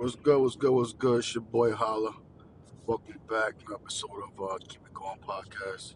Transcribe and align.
What's 0.00 0.14
good? 0.14 0.40
What's 0.40 0.56
good? 0.56 0.70
What's 0.70 0.92
good? 0.94 1.18
It's 1.18 1.34
your 1.34 1.42
boy 1.42 1.72
Holla. 1.72 2.14
Welcome 2.86 3.20
back 3.28 3.58
to 3.58 3.66
an 3.66 3.74
episode 3.74 4.22
of 4.24 4.42
uh, 4.42 4.56
Keep 4.66 4.86
It 4.86 4.94
Going 4.94 5.18
podcast. 5.18 5.92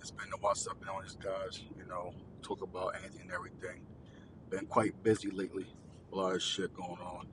It's 0.00 0.10
been 0.10 0.26
a 0.34 0.36
while 0.38 0.56
since 0.56 0.74
I've 0.74 0.80
been 0.80 0.88
on 0.88 1.04
this, 1.04 1.14
guys. 1.14 1.62
You 1.78 1.86
know, 1.88 2.12
talk 2.42 2.60
about 2.60 2.96
anything 2.98 3.20
and 3.20 3.30
everything. 3.30 3.82
Been 4.48 4.66
quite 4.66 5.00
busy 5.04 5.30
lately. 5.30 5.72
A 6.12 6.16
lot 6.16 6.34
of 6.34 6.42
shit 6.42 6.74
going 6.74 6.98
on. 7.00 7.28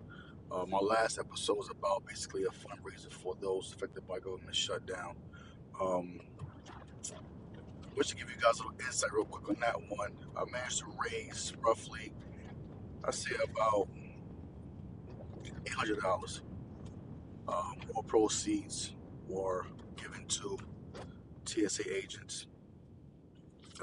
Uh, 0.51 0.67
my 0.67 0.77
last 0.77 1.17
episode 1.17 1.57
was 1.57 1.71
about 1.71 2.05
basically 2.05 2.43
a 2.43 2.49
fundraiser 2.49 3.11
for 3.11 3.33
those 3.41 3.73
affected 3.75 4.07
by 4.07 4.19
government 4.19 4.55
shutdown. 4.55 5.15
Um, 5.81 6.19
just 7.95 8.09
to 8.11 8.15
give 8.15 8.29
you 8.29 8.39
guys 8.39 8.59
a 8.59 8.67
little 8.67 8.79
insight 8.85 9.11
real 9.13 9.25
quick 9.25 9.49
on 9.49 9.59
that 9.61 9.81
one, 9.89 10.11
I 10.37 10.45
managed 10.51 10.77
to 10.77 10.85
raise 11.03 11.53
roughly, 11.59 12.13
I 13.03 13.09
say 13.09 13.31
about 13.43 13.87
eight 15.65 15.73
hundred 15.73 16.01
dollars. 16.01 16.41
Um, 17.47 17.75
more 17.93 18.03
proceeds 18.03 18.93
were 19.27 19.65
given 19.95 20.25
to 20.27 20.57
TSA 21.45 21.95
agents 21.95 22.47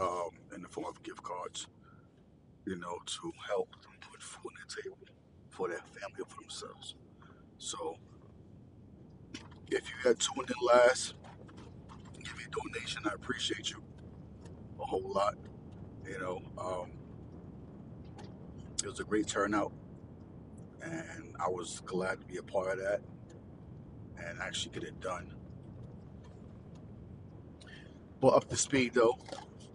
um, 0.01 0.30
in 0.55 0.62
the 0.62 0.68
form 0.68 0.87
of 0.87 1.02
gift 1.02 1.23
cards, 1.23 1.68
you 2.66 2.77
know, 2.77 2.98
to 3.06 3.32
help 3.46 3.70
them 3.82 3.92
put 4.10 4.23
food 4.23 4.51
on 4.51 4.66
the 4.68 4.82
table 4.82 4.98
for 5.51 5.68
their 5.68 5.79
family 5.79 6.20
or 6.20 6.27
for 6.27 6.41
themselves. 6.42 6.96
So, 7.59 7.96
if 9.70 9.88
you 9.91 9.96
had 10.09 10.20
tuned 10.20 10.51
in 10.51 10.66
last, 10.66 11.15
give 12.23 12.37
me 12.37 12.45
a 12.46 12.70
donation. 12.70 13.02
I 13.06 13.15
appreciate 13.15 13.70
you 13.70 13.82
a 14.80 14.84
whole 14.84 15.12
lot. 15.12 15.37
You 16.09 16.18
know, 16.18 16.43
um, 16.59 16.91
it 18.82 18.87
was 18.87 19.01
a 19.01 19.04
great 19.04 19.27
turnout, 19.27 19.73
and 20.83 21.34
I 21.41 21.48
was 21.48 21.80
glad 21.84 22.20
to 22.20 22.27
be 22.27 22.38
a 22.38 22.42
part 22.42 22.73
of 22.73 22.84
that 22.84 23.01
and 24.18 24.40
actually 24.40 24.74
get 24.74 24.85
it 24.85 25.01
done. 25.01 25.32
But 28.21 28.29
up 28.29 28.48
to 28.48 28.57
speed 28.57 28.95
though, 28.95 29.18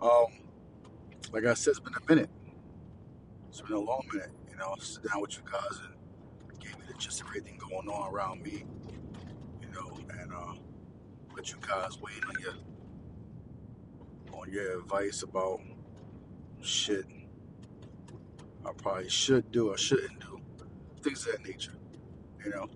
um, 0.01 0.27
like 1.31 1.45
I 1.45 1.53
said, 1.53 1.71
it's 1.71 1.79
been 1.79 1.93
a 1.93 2.13
minute. 2.13 2.29
It's 3.49 3.61
been 3.61 3.75
a 3.75 3.79
long 3.79 4.07
minute. 4.11 4.31
You 4.49 4.57
know, 4.57 4.75
sit 4.79 5.03
down 5.03 5.21
with 5.21 5.37
you 5.37 5.43
guys 5.51 5.79
and 6.49 6.59
gave 6.59 6.77
me 6.79 6.85
the 6.87 6.93
of 6.93 7.27
everything 7.27 7.57
going 7.57 7.87
on 7.87 8.13
around 8.13 8.43
me. 8.43 8.65
You 9.61 9.69
know, 9.73 9.97
and 10.19 10.33
uh, 10.33 10.53
let 11.35 11.51
you 11.51 11.57
guys 11.61 11.97
in 11.97 12.23
on 12.23 12.35
your 12.41 12.53
on 14.39 14.51
your 14.51 14.79
advice 14.79 15.23
about 15.23 15.61
shit 16.61 17.05
I 18.65 18.71
probably 18.73 19.09
should 19.09 19.51
do 19.51 19.69
or 19.69 19.77
shouldn't 19.77 20.19
do, 20.19 20.38
things 20.99 21.25
of 21.25 21.33
that 21.33 21.45
nature. 21.47 21.73
You 22.43 22.51
know, 22.51 22.67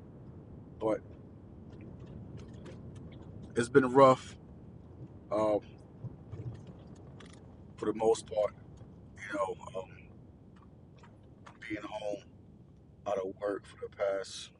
but 0.80 1.02
it's 3.56 3.70
been 3.70 3.92
rough 3.94 4.36
um, 5.32 5.60
for 7.78 7.86
the 7.86 7.94
most 7.94 8.28
part. 8.28 8.54
You 9.18 9.38
know, 9.38 9.56
um, 9.76 9.90
being 11.68 11.82
home 11.84 12.24
out 13.08 13.18
of 13.18 13.34
work 13.42 13.66
for 13.66 13.78
the 13.82 13.96
past 13.96 14.52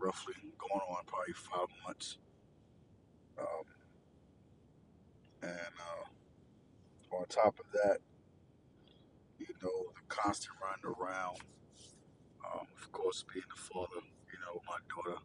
roughly 0.00 0.34
going 0.58 0.80
on 0.90 1.04
probably 1.06 1.32
five 1.32 1.68
months, 1.86 2.18
um, 3.38 3.64
and 5.42 5.50
uh, 5.52 7.16
on 7.16 7.26
top 7.26 7.58
of 7.58 7.66
that, 7.72 7.98
you 9.38 9.46
know, 9.62 9.92
the 9.94 10.02
constant 10.08 10.54
running 10.62 10.96
around. 11.00 11.38
Course, 12.94 13.24
being 13.32 13.46
the 13.54 13.60
father, 13.62 14.02
you 14.32 14.40
know, 14.40 14.62
my 14.68 14.78
daughter 14.88 15.20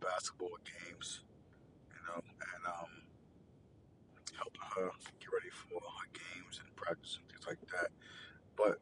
basketball 0.00 0.58
games, 0.64 1.22
you 1.90 2.00
know, 2.08 2.22
and 2.24 2.66
um, 2.66 2.90
helping 4.36 4.62
her 4.76 4.90
get 5.20 5.28
ready 5.32 5.50
for 5.50 5.80
her 5.80 6.08
games 6.12 6.60
and 6.64 6.74
practice 6.76 7.18
and 7.20 7.28
things 7.30 7.46
like 7.46 7.60
that. 7.72 7.90
But 8.56 8.80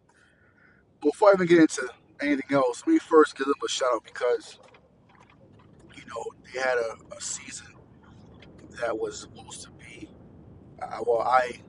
before 1.02 1.30
I 1.30 1.34
even 1.34 1.46
get 1.48 1.60
into 1.60 1.88
anything 2.20 2.56
else, 2.56 2.84
let 2.86 2.94
me 2.94 2.98
first 3.00 3.36
give 3.36 3.46
them 3.46 3.56
a 3.64 3.68
shout 3.68 3.90
out 3.94 4.04
because, 4.04 4.58
you 5.96 6.04
know, 6.06 6.24
they 6.52 6.60
had 6.60 6.78
a, 6.78 7.16
a 7.16 7.20
season 7.20 7.68
that 8.80 8.98
was 8.98 9.20
supposed 9.20 9.62
to 9.62 9.70
be, 9.72 10.10
uh, 10.82 10.98
well, 11.06 11.22
I 11.22 11.60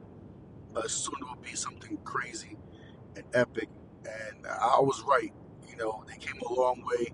assumed 0.75 1.17
it 1.21 1.29
would 1.29 1.43
be 1.43 1.55
something 1.55 1.97
crazy 2.05 2.57
and 3.15 3.25
epic, 3.33 3.69
and 4.05 4.47
I 4.47 4.79
was 4.81 5.03
right. 5.07 5.33
You 5.73 5.79
know, 5.79 6.03
they 6.07 6.17
came 6.17 6.39
a 6.39 6.53
long 6.53 6.83
way 6.85 7.13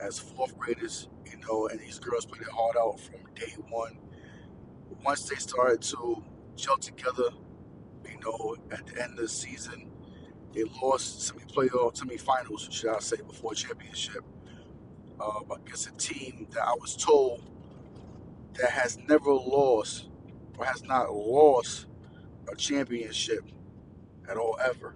as 0.00 0.18
fourth 0.18 0.56
graders, 0.56 1.10
you 1.26 1.36
know, 1.46 1.68
and 1.68 1.78
these 1.78 1.98
girls 1.98 2.24
played 2.24 2.40
it 2.40 2.48
hard 2.48 2.74
out 2.78 2.98
from 2.98 3.16
day 3.34 3.52
one. 3.68 3.98
Once 5.04 5.28
they 5.28 5.36
started 5.36 5.82
to 5.82 6.24
gel 6.54 6.78
together, 6.78 7.28
you 8.10 8.18
know, 8.24 8.56
at 8.70 8.86
the 8.86 9.02
end 9.02 9.12
of 9.12 9.18
the 9.18 9.28
season, 9.28 9.90
they 10.54 10.64
lost 10.82 11.20
semi-playoff, 11.20 11.98
semi-finals, 11.98 12.66
should 12.72 12.88
I 12.88 12.98
say, 13.00 13.18
before 13.18 13.52
championship 13.52 14.24
uh, 15.20 15.40
against 15.54 15.88
a 15.88 15.92
team 15.98 16.46
that 16.52 16.62
I 16.62 16.72
was 16.80 16.96
told 16.96 17.42
that 18.54 18.70
has 18.70 18.96
never 19.06 19.34
lost 19.34 20.08
or 20.56 20.64
has 20.64 20.82
not 20.82 21.14
lost 21.14 21.88
a 22.50 22.56
championship 22.56 23.44
at 24.30 24.38
all 24.38 24.58
ever. 24.64 24.94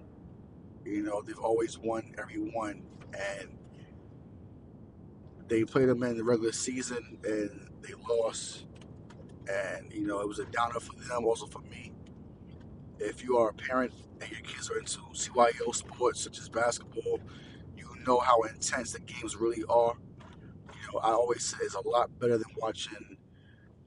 You 0.85 1.03
know, 1.03 1.23
they've 1.23 1.39
always 1.39 1.79
won 1.79 2.15
every 2.19 2.39
one, 2.39 2.83
and 3.13 3.51
they 5.49 5.65
played 5.65 5.89
them 5.89 6.03
in 6.05 6.17
the 6.17 6.25
regular 6.25 6.53
season 6.53 7.19
and 7.25 7.71
they 7.83 7.95
lost. 8.09 8.67
And 9.51 9.93
you 9.93 10.07
know, 10.07 10.21
it 10.21 10.29
was 10.29 10.39
a 10.39 10.45
downer 10.47 10.81
for 10.81 10.95
them, 10.95 11.25
also 11.25 11.47
for 11.47 11.61
me. 11.63 11.93
If 12.99 13.25
you 13.25 13.39
are 13.39 13.51
a 13.51 13.55
parent 13.55 13.93
and 14.21 14.31
your 14.31 14.41
kids 14.43 14.71
are 14.71 14.79
into 14.79 15.01
CYO 15.15 15.75
sports 15.75 16.23
such 16.23 16.39
as 16.39 16.49
basketball, 16.49 17.21
you 17.77 17.89
know 18.07 18.19
how 18.21 18.43
intense 18.43 18.93
the 18.93 19.01
games 19.01 19.37
really 19.37 19.65
are. 19.69 19.95
You 20.75 20.93
know, 20.93 21.01
I 21.01 21.11
always 21.13 21.45
say 21.45 21.59
it's 21.63 21.75
a 21.75 21.87
lot 21.89 22.19
better 22.19 22.39
than 22.39 22.49
watching 22.59 23.17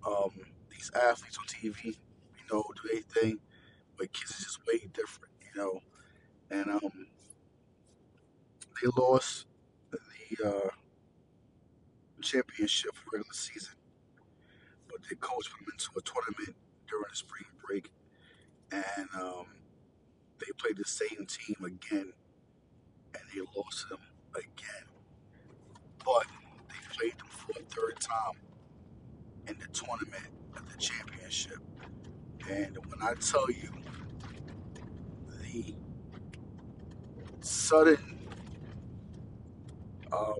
um, 0.07 0.31
these 0.69 0.91
athletes 0.95 1.37
on 1.37 1.45
TV. 1.47 1.85
You 1.85 1.95
know, 2.51 2.63
do 2.75 2.89
their 2.93 3.01
thing, 3.03 3.39
but 3.97 4.13
kids 4.13 4.31
is 4.31 4.45
just 4.45 4.65
way 4.67 4.79
different. 4.93 5.33
You 5.53 5.61
know, 5.61 5.81
and 6.53 6.69
um, 6.69 7.07
they 8.81 8.89
lost 8.97 9.45
the 9.91 10.47
uh, 10.47 10.69
championship 12.21 12.95
for 12.95 13.17
regular 13.17 13.33
season, 13.33 13.73
but 14.89 14.99
their 15.09 15.17
coach 15.17 15.49
put 15.51 15.65
them 15.65 15.73
into 15.73 15.89
a 15.97 16.01
tournament 16.01 16.55
during 16.87 17.05
the 17.09 17.15
spring 17.15 17.45
break, 17.65 17.91
and 18.71 19.07
um, 19.19 19.45
they 20.39 20.51
played 20.57 20.77
the 20.77 20.85
same 20.85 21.25
team 21.25 21.57
again, 21.65 22.13
and 23.15 23.23
they 23.33 23.41
lost 23.55 23.89
them 23.89 23.99
again. 24.35 24.85
But 26.05 26.27
they 26.69 26.95
played 26.97 27.17
them 27.17 27.27
for 27.29 27.51
a 27.59 27.63
third 27.63 27.99
time 27.99 28.37
in 29.47 29.57
the 29.59 29.67
tournament 29.73 30.29
of 30.55 30.71
the 30.71 30.77
championship. 30.77 31.59
And 32.49 32.77
when 32.77 33.01
I 33.01 33.13
tell 33.15 33.49
you 33.49 33.71
the 35.41 35.75
sudden 37.45 38.19
um, 40.11 40.39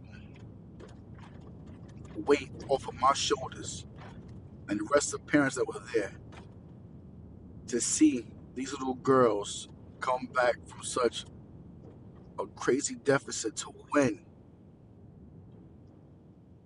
weight 2.25 2.51
off 2.69 2.87
of 2.87 2.95
my 2.95 3.13
shoulders 3.13 3.85
and 4.69 4.79
the 4.79 4.89
rest 4.93 5.13
of 5.13 5.25
the 5.25 5.31
parents 5.31 5.55
that 5.55 5.67
were 5.67 5.81
there 5.93 6.13
to 7.67 7.81
see 7.81 8.25
these 8.55 8.71
little 8.73 8.95
girls 8.95 9.69
come 9.99 10.27
back 10.33 10.55
from 10.67 10.83
such 10.83 11.25
a 12.39 12.45
crazy 12.47 12.95
deficit 13.03 13.55
to 13.55 13.73
win 13.93 14.19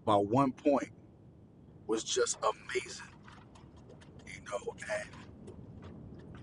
by 0.05 0.15
one 0.15 0.51
point 0.51 0.89
was 1.87 2.03
just 2.03 2.37
amazing. 2.43 3.07
You 4.25 4.41
know, 4.51 4.75
and 4.99 5.09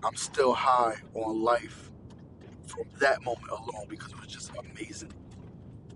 I'm 0.03 0.15
still 0.15 0.53
high 0.53 0.97
on 1.13 1.41
life 1.43 1.91
from 2.67 2.83
that 2.99 3.23
moment 3.23 3.49
alone 3.51 3.85
because 3.89 4.11
it 4.11 4.19
was 4.19 4.29
just 4.29 4.51
amazing. 4.57 5.11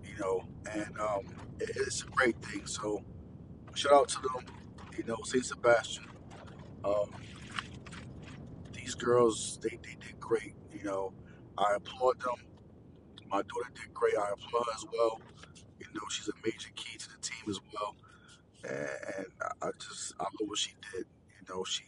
You 0.04 0.18
know, 0.20 0.44
and 0.72 0.98
um, 1.00 1.26
it- 1.60 1.70
it's 1.76 2.02
a 2.02 2.06
great 2.06 2.36
thing. 2.42 2.66
So 2.66 3.04
shout 3.74 3.92
out 3.92 4.08
to 4.10 4.22
them. 4.22 4.46
You 4.98 5.04
know, 5.04 5.18
Saint 5.24 5.46
Sebastian. 5.46 6.06
Um, 6.84 7.10
these 8.72 8.94
girls, 8.94 9.58
they, 9.62 9.70
they 9.82 9.96
did 10.00 10.18
great. 10.20 10.54
You 10.72 10.84
know, 10.84 11.12
I 11.58 11.74
applaud 11.76 12.20
them. 12.20 12.36
My 13.30 13.38
daughter 13.42 13.70
did 13.74 13.94
great. 13.94 14.16
I 14.16 14.30
applaud 14.32 14.64
her 14.66 14.72
as 14.76 14.84
well. 14.92 15.20
You 15.80 15.86
know, 15.94 16.02
she's 16.10 16.28
a 16.28 16.32
major 16.44 16.70
key 16.76 16.98
to 16.98 17.08
the 17.10 17.18
team 17.20 17.44
as 17.50 17.60
well. 17.74 17.96
And, 18.64 19.26
I 19.42 19.68
I 19.68 19.70
just, 19.80 20.14
I 20.20 20.24
love 20.24 20.48
what 20.48 20.58
she 20.58 20.72
did. 20.92 21.06
You 21.40 21.54
know, 21.54 21.64
she 21.64 21.84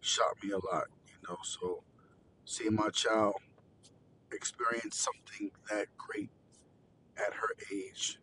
shot 0.00 0.42
me 0.42 0.50
a 0.52 0.56
lot. 0.58 0.86
You 1.08 1.14
know, 1.28 1.38
so 1.44 1.82
seeing 2.44 2.74
my 2.74 2.90
child 2.90 3.36
experience 4.36 4.98
something 4.98 5.50
that 5.70 5.88
great 5.98 6.30
at 7.18 7.34
her 7.34 7.48
age, 7.72 8.20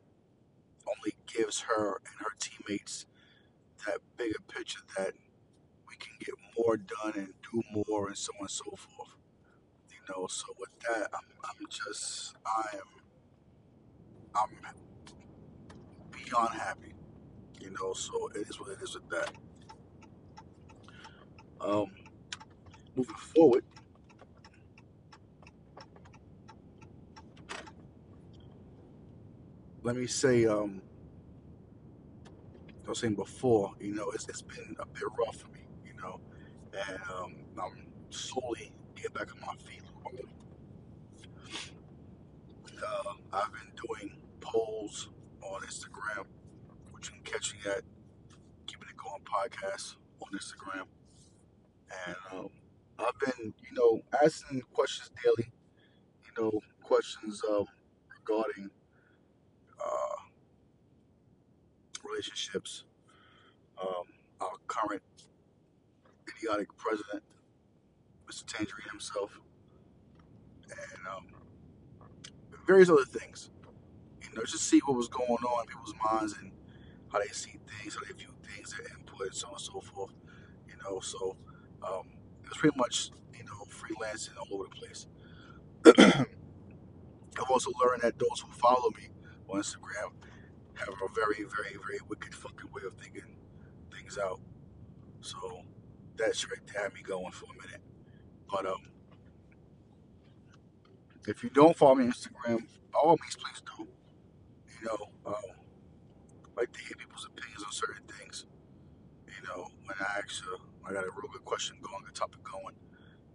only 0.88 1.16
gives 1.28 1.62
her 1.62 2.02
and 2.06 2.16
her 2.20 2.34
teammates 2.40 3.06
that 3.86 4.00
bigger 4.18 4.40
picture 4.48 4.82
that 4.98 5.14
we 5.90 5.96
can 5.98 6.14
get 6.20 6.36
more 6.58 6.78
done 6.78 7.14
and 7.16 7.34
do 7.52 7.62
more 7.74 8.08
and 8.08 8.18
so 8.18 8.32
on 8.40 8.44
and 8.44 8.52
so 8.52 8.66
forth. 8.78 9.10
You 9.92 9.98
know, 10.10 10.28
so 10.28 10.46
with 10.60 10.70
that, 10.82 11.10
I'm, 11.14 11.26
I'm 11.46 11.68
just, 11.70 12.36
I 12.46 12.76
am, 12.76 13.02
I'm 14.36 14.50
beyond 16.12 16.56
happy. 16.56 16.94
You 17.62 17.72
know, 17.72 17.94
so 17.94 18.30
it 18.36 18.48
is 18.50 18.60
what 18.60 18.72
it 18.72 18.80
is 18.82 18.96
with 18.96 19.10
that. 19.10 19.32
Um, 21.62 21.92
moving 22.96 23.16
forward, 23.16 23.64
let 29.84 29.98
me 29.98 30.08
say, 30.08 30.46
um, 30.46 30.82
I 32.86 32.90
was 32.90 33.00
saying 33.00 33.16
before, 33.16 33.74
you 33.80 33.94
know, 33.94 34.10
it's, 34.12 34.28
it's 34.30 34.42
been 34.42 34.76
a 34.80 34.86
bit 34.86 35.04
rough 35.20 35.38
for 35.38 35.48
me, 35.50 35.60
you 35.86 35.94
know, 36.02 36.20
and 36.88 37.00
um, 37.14 37.36
I'm 37.62 37.86
slowly 38.10 38.72
getting 38.96 39.14
back 39.14 39.28
on 39.34 39.42
my 39.42 39.56
feet. 39.56 39.82
Uh, 42.86 43.14
I've 43.32 43.52
been 43.54 43.72
doing 43.88 44.18
polls 44.42 45.10
on 45.42 45.62
Instagram, 45.62 46.26
which 46.92 47.08
you 47.08 47.14
can 47.14 47.24
catch 47.24 47.54
me 47.54 47.60
at 47.72 47.82
Keeping 48.68 48.90
It 48.90 48.98
Going 48.98 49.22
podcast 49.24 49.96
on 50.22 50.38
Instagram. 50.38 50.86
And 52.08 52.16
um, 52.32 52.50
I've 53.00 53.18
been, 53.20 53.54
you 53.62 53.74
know, 53.74 54.02
asking 54.24 54.62
questions 54.74 55.12
daily, 55.24 55.50
you 56.26 56.44
know, 56.44 56.60
questions 56.82 57.42
um, 57.50 57.66
regarding 58.20 58.70
uh, 59.80 60.16
relationships, 62.14 62.84
um, 63.82 64.06
our 64.42 64.52
current 64.68 65.02
idiotic 66.30 66.76
president, 66.78 67.24
Mr. 68.30 68.46
Tangerine 68.46 68.90
himself, 68.90 69.40
and 70.70 71.08
um, 71.08 71.26
various 72.66 72.90
other 72.90 73.06
things. 73.06 73.50
You 74.22 74.30
know, 74.36 74.44
just 74.44 74.68
see 74.68 74.80
what 74.86 74.96
was 74.96 75.08
going 75.08 75.30
on 75.30 75.64
in 75.64 75.68
people's 75.68 75.94
minds 76.12 76.36
and 76.40 76.52
how 77.12 77.20
they 77.20 77.28
see 77.28 77.60
things, 77.80 77.96
how 77.96 78.02
they 78.06 78.14
view 78.14 78.34
things, 78.44 78.76
their 78.76 78.88
input, 78.98 79.36
so 79.36 79.48
on 79.48 79.54
and 79.54 79.62
so 79.62 79.82
forth. 79.82 80.14
You 80.68 80.76
know, 80.84 81.00
so 81.00 81.36
um, 81.88 82.10
it's 82.46 82.58
pretty 82.58 82.78
much, 82.78 83.12
you 83.38 83.44
know, 83.44 83.66
freelancing 83.70 84.38
all 84.38 84.48
over 84.60 84.66
the 84.66 84.76
place. 84.76 85.08
I've 87.40 87.50
also 87.50 87.72
learned 87.84 88.04
that 88.04 88.18
those 88.20 88.40
who 88.40 88.52
follow 88.54 88.90
me 88.98 89.10
on 89.50 89.60
Instagram 89.60 90.12
have 90.76 90.90
a 90.90 91.14
very, 91.14 91.44
very, 91.44 91.78
very 91.86 92.00
wicked 92.10 92.34
fucking 92.36 92.72
way 92.74 92.82
of 92.86 92.94
thinking 92.96 93.38
things 93.94 94.18
out. 94.18 94.40
So 95.22 95.62
that 96.18 96.46
right 96.50 96.82
had 96.84 96.94
me 96.94 97.02
going 97.02 97.32
for 97.32 97.46
a 97.46 97.66
minute. 97.66 97.82
But 98.50 98.66
um, 98.66 98.84
if 101.28 101.44
you 101.44 101.50
don't 101.50 101.76
follow 101.76 101.96
me 101.96 102.06
on 102.06 102.12
Instagram, 102.12 102.66
by 102.92 103.00
all 103.04 103.18
means, 103.22 103.36
please 103.36 103.62
do. 103.78 103.88
You 104.80 104.88
know, 104.88 105.10
um, 105.26 105.56
like 106.58 106.72
to 106.74 106.80
hear 106.80 106.96
people's 106.98 107.26
opinions 107.26 107.64
on 107.64 107.72
certain 107.72 108.04
things. 108.20 108.46
You 109.28 109.48
know, 109.48 109.68
when 109.86 109.98
I 110.00 110.20
ask 110.20 110.44
you, 110.44 110.58
I 110.86 110.94
got 110.94 111.04
a 111.06 111.12
real 111.12 111.32
good 111.32 111.46
question 111.46 111.78
going, 111.82 112.04
a 112.10 112.12
topic 112.12 112.44
going. 112.44 112.76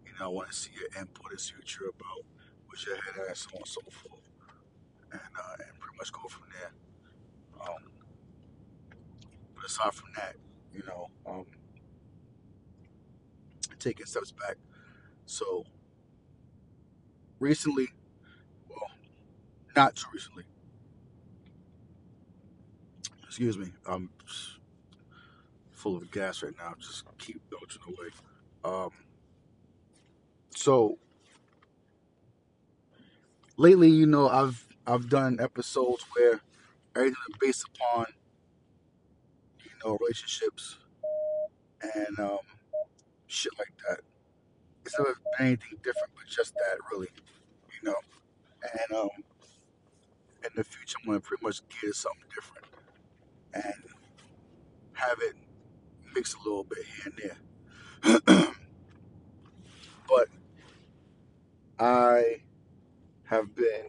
You 0.06 0.12
know, 0.18 0.26
I 0.26 0.28
want 0.28 0.50
to 0.50 0.54
see 0.54 0.70
your 0.74 0.88
input 1.00 1.32
in 1.32 1.38
future 1.38 1.86
about 1.88 2.24
what 2.66 2.84
your 2.86 2.96
head 2.96 3.28
at, 3.30 3.36
so 3.36 3.50
on 3.54 3.58
and 3.58 3.66
so 3.68 3.80
forth, 3.90 4.22
and 5.12 5.20
uh, 5.20 5.56
and 5.60 5.80
pretty 5.80 5.96
much 5.98 6.12
go 6.12 6.28
from 6.28 6.44
there. 6.52 6.72
Um, 7.60 7.90
but 9.54 9.64
aside 9.64 9.94
from 9.94 10.10
that, 10.16 10.36
you 10.74 10.82
know, 10.86 11.08
um, 11.26 11.46
taking 13.78 14.06
steps 14.06 14.32
back. 14.32 14.56
So 15.26 15.64
recently, 17.40 17.88
well, 18.68 18.90
not 19.76 19.96
too 19.96 20.08
recently. 20.12 20.44
Excuse 23.26 23.58
me, 23.58 23.68
I'm 23.86 24.10
full 25.70 25.96
of 25.96 26.10
gas 26.10 26.42
right 26.42 26.54
now. 26.58 26.74
Just 26.78 27.04
keep 27.18 27.40
dodging 27.50 27.82
away. 27.86 28.08
Um, 28.64 28.90
so 30.54 30.98
lately, 33.56 33.88
you 33.90 34.06
know, 34.06 34.28
I've 34.28 34.66
I've 34.86 35.08
done 35.08 35.38
episodes 35.40 36.04
where 36.14 36.40
everything 36.98 37.16
is 37.30 37.36
based 37.40 37.64
upon 37.74 38.06
you 39.64 39.70
know 39.84 39.96
relationships 40.00 40.78
and 41.82 42.18
um, 42.18 42.38
shit 43.26 43.52
like 43.58 43.72
that. 43.88 44.00
It's 44.84 44.98
never 44.98 45.14
been 45.38 45.46
anything 45.46 45.78
different, 45.82 46.10
but 46.14 46.26
just 46.26 46.54
that, 46.54 46.78
really, 46.90 47.08
you 47.72 47.90
know. 47.90 47.96
And 48.62 48.98
um, 48.98 49.08
in 50.44 50.50
the 50.56 50.64
future, 50.64 50.96
I'm 51.02 51.06
gonna 51.08 51.20
pretty 51.20 51.44
much 51.44 51.60
get 51.82 51.94
something 51.94 52.24
different 52.34 52.66
and 53.54 53.74
have 54.94 55.18
it 55.20 55.34
mix 56.14 56.34
a 56.34 56.38
little 56.38 56.64
bit 56.64 56.84
here 56.84 57.12
and 58.04 58.20
there. 58.26 58.54
but 60.08 60.28
I 61.78 62.40
have 63.24 63.54
been 63.54 63.86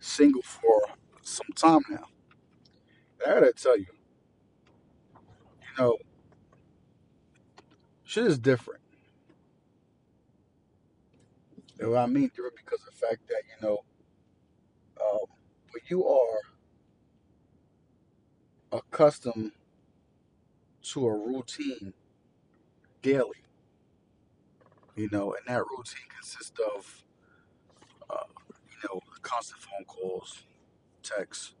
single 0.00 0.42
for 0.42 0.82
some 1.24 1.48
time 1.54 1.80
now. 1.90 2.06
And 3.24 3.32
I 3.32 3.40
gotta 3.40 3.52
tell 3.52 3.76
you, 3.78 3.86
you 5.60 5.68
know, 5.78 5.98
shit 8.04 8.26
is 8.26 8.38
different. 8.38 8.80
And 11.80 11.90
what 11.90 11.98
I 11.98 12.06
mean 12.06 12.28
different 12.28 12.56
because 12.56 12.80
of 12.80 12.86
the 12.86 13.06
fact 13.06 13.26
that, 13.28 13.42
you 13.48 13.66
know, 13.66 13.78
um, 15.00 15.26
when 15.72 15.82
you 15.88 16.06
are 16.06 16.40
accustomed 18.72 19.52
to 20.82 21.06
a 21.06 21.16
routine 21.16 21.92
daily, 23.02 23.44
you 24.94 25.08
know, 25.10 25.34
and 25.34 25.46
that 25.46 25.62
routine 25.70 26.06
consists 26.14 26.58
of, 26.76 27.02
uh, 28.10 28.24
you 28.70 28.76
know, 28.88 29.00
constant 29.22 29.60
phone 29.60 29.84
calls, 29.86 30.44
texts. 31.04 31.54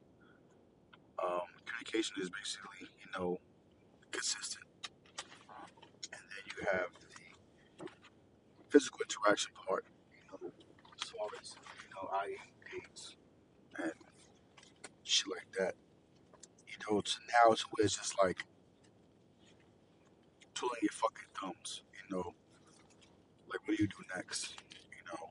Um, 1.22 1.46
communication 1.66 2.16
is 2.20 2.30
basically, 2.30 2.88
you 3.00 3.06
know, 3.18 3.38
consistent. 4.10 4.64
And 6.12 6.22
then 6.30 6.42
you 6.46 6.66
have 6.72 6.90
the 7.10 7.86
physical 8.68 9.00
interaction 9.02 9.52
part, 9.54 9.84
you 10.12 10.20
know, 10.30 10.50
as 11.00 11.08
far 11.10 11.28
as, 11.40 11.54
you 11.82 11.94
know, 11.94 12.08
I 12.12 12.36
dates 12.70 13.16
and 13.82 13.92
shit 15.02 15.28
like 15.30 15.48
that. 15.58 15.74
You 16.68 16.76
know, 16.90 17.00
to 17.00 17.12
now 17.32 17.50
where 17.70 17.84
it's 17.84 17.96
just 17.96 18.18
like 18.22 18.44
twiddling 20.54 20.80
your 20.82 20.92
fucking 20.92 21.28
thumbs, 21.40 21.82
you 21.94 22.16
know, 22.16 22.34
like 23.48 23.60
what 23.66 23.76
do 23.76 23.82
you 23.82 23.88
do 23.88 23.96
next? 24.16 24.54
You 24.90 25.04
know, 25.12 25.30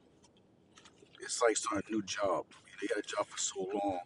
it's 1.20 1.42
like 1.42 1.58
starting 1.58 1.84
a 1.90 1.92
new 1.92 2.04
job. 2.04 2.46
You 2.84 2.90
had 2.96 3.04
a 3.06 3.08
job 3.08 3.28
for 3.28 3.38
so 3.40 3.62
long, 3.62 4.00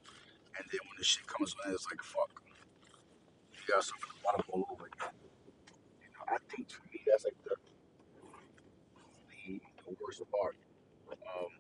and 0.58 0.66
then 0.72 0.82
when 0.88 0.98
the 1.00 1.04
shit 1.04 1.28
comes 1.28 1.56
on, 1.66 1.74
it's 1.74 1.88
like 1.88 2.02
fuck, 2.04 2.44
you 3.54 3.60
got 3.68 3.82
to 3.84 3.88
from 3.90 4.10
the 4.16 4.24
bottom 4.24 4.46
all 4.54 4.68
over 4.72 4.86
again. 4.88 5.14
You 6.02 6.10
know, 6.14 6.26
I 6.30 6.38
think 6.50 6.68
to 6.70 6.76
me 6.94 7.02
that's 7.08 7.26
like 7.26 7.38
the 7.44 7.56
the, 9.30 9.62
the 9.88 9.98
worst 10.02 10.22
part. 10.32 10.56
Um, 11.12 11.52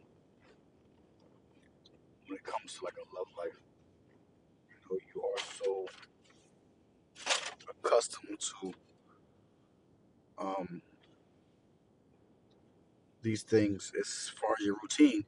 when 2.27 2.37
it 2.37 2.43
comes 2.43 2.73
to 2.75 2.85
like 2.85 2.95
a 2.97 3.17
love 3.17 3.27
life, 3.37 3.59
you 4.69 4.77
know, 4.89 4.97
you 5.15 5.21
are 5.23 5.43
so 5.63 5.87
accustomed 7.69 8.39
to 8.39 8.73
um 10.37 10.81
these 13.23 13.43
things 13.43 13.91
as 13.99 14.31
far 14.39 14.55
as 14.59 14.65
your 14.65 14.77
routine, 14.81 15.25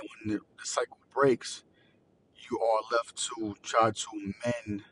and 0.00 0.08
when 0.26 0.36
the, 0.38 0.44
the 0.58 0.66
cycle 0.66 0.98
breaks, 1.14 1.64
you 2.50 2.58
are 2.60 2.82
left 2.92 3.16
to 3.36 3.56
try 3.62 3.90
to 3.92 4.34
mend 4.44 4.82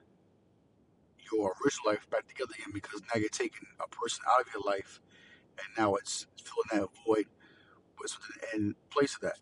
your 1.33 1.55
original 1.65 1.93
life 1.93 2.09
back 2.11 2.27
together 2.29 2.53
again 2.59 2.73
because 2.75 3.01
now 3.03 3.21
you're 3.21 3.29
taking 3.31 3.67
a 3.81 3.89
person 3.89 4.25
out 4.31 4.41
of 4.43 4.49
your 4.55 4.63
life 4.65 5.01
and 5.59 5.67
now 5.79 5.95
it's 5.97 6.27
filling 6.43 6.83
that 6.83 6.91
void 7.07 7.27
with 8.01 8.11
something 8.13 8.43
in 8.55 8.75
place 8.91 9.15
of 9.17 9.23
that. 9.23 9.39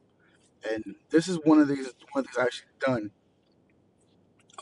And 0.71 0.97
this 1.11 1.29
is 1.29 1.39
one 1.45 1.61
of 1.61 1.69
these 1.69 1.89
one 2.13 2.25
of 2.25 2.27
these 2.27 2.37
I've 2.39 2.47
actually 2.47 2.69
done 2.81 3.11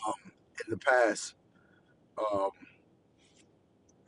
um, 0.06 0.32
in 0.66 0.70
the 0.70 0.78
past. 0.78 1.34
Um, 2.18 2.50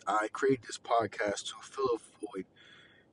I 0.07 0.29
created 0.33 0.65
this 0.67 0.79
podcast 0.79 1.47
to 1.49 1.55
fill 1.63 1.87
a 1.97 2.27
void 2.27 2.47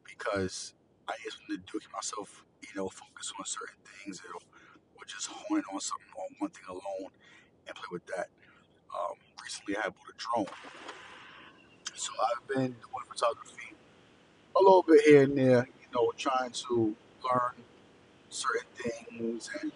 because 0.07 0.73
I 1.07 1.13
just 1.23 1.37
wanted 1.49 1.67
to 1.67 1.79
keep 1.79 1.91
myself, 1.93 2.45
you 2.73 2.81
know, 2.81 2.89
focus 2.89 3.33
on 3.39 3.45
certain 3.45 3.77
things 3.85 4.21
or, 4.27 4.35
or 4.35 5.05
just 5.07 5.27
honing 5.29 5.65
on 5.73 5.79
something 5.81 6.07
on 6.17 6.35
one 6.39 6.51
thing 6.51 6.65
alone 6.69 7.11
and 7.67 7.75
play 7.75 7.87
with 7.91 8.05
that. 8.07 8.27
Um, 8.95 9.15
recently 9.43 9.77
I 9.77 9.83
bought 9.89 10.09
a 10.09 10.17
drone. 10.17 10.47
So 11.95 12.11
I've 12.21 12.47
been 12.47 12.73
doing 12.73 13.05
photography 13.09 13.75
a 14.55 14.59
little 14.61 14.83
bit 14.87 15.01
here 15.05 15.23
and 15.23 15.37
there, 15.37 15.67
you 15.81 15.87
know, 15.95 16.11
trying 16.17 16.51
to 16.51 16.95
learn 17.23 17.63
certain 18.29 18.67
things 18.77 19.49
and 19.61 19.71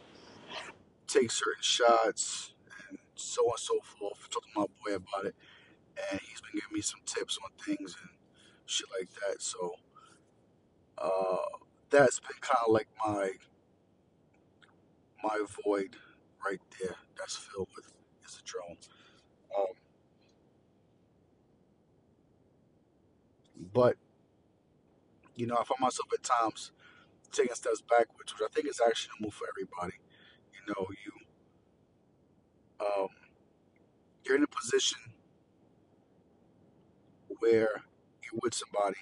take 1.08 1.31
certain 1.31 1.62
shots 1.63 2.53
and 2.89 3.00
so 3.15 3.43
on 3.43 3.53
and 3.53 3.60
so 3.60 3.79
forth. 4.00 4.29
Talk 4.31 4.43
to 4.43 4.50
my 4.60 4.65
boy 4.86 4.96
about 4.96 5.25
it, 5.27 5.36
and 6.12 6.22
he's 6.22 6.41
been 6.41 6.53
giving 6.62 6.74
me 6.75 6.81
some 6.81 7.01
tips 7.05 7.39
on 7.43 7.51
things 7.65 7.96
and 8.01 8.12
shit 8.65 8.88
like 9.00 9.10
that. 9.27 9.41
So 9.41 9.74
uh, 10.98 11.38
that's 11.89 12.19
been 12.19 12.38
kind 12.41 12.60
of 12.67 12.74
like 12.74 12.88
my 13.05 13.31
my 15.24 15.39
void 15.65 15.96
right 16.46 16.62
there. 16.81 16.96
That's 17.17 17.36
filled 17.38 17.69
with 17.75 17.91
is 18.25 18.39
a 18.39 18.43
drone. 18.43 18.77
Um, 19.58 19.75
but 23.74 23.98
you 25.36 25.48
know, 25.48 25.55
I 25.55 25.63
find 25.63 25.79
myself 25.81 26.10
at 26.13 26.24
times 26.24 26.72
taking 27.31 27.55
steps 27.55 27.81
backwards, 27.81 28.34
which 28.34 28.43
I 28.50 28.53
think 28.53 28.67
is 28.67 28.81
actually 28.86 29.12
a 29.19 29.24
move 29.24 29.34
for 29.34 29.48
everybody. 29.50 29.98
You 30.53 30.74
know, 30.74 30.88
you 30.89 31.36
um, 32.86 33.10
you're 34.25 34.38
in 34.38 34.43
a 34.43 34.48
position 34.48 35.00
where 37.39 37.84
you're 38.24 38.39
with 38.41 38.53
somebody, 38.53 38.98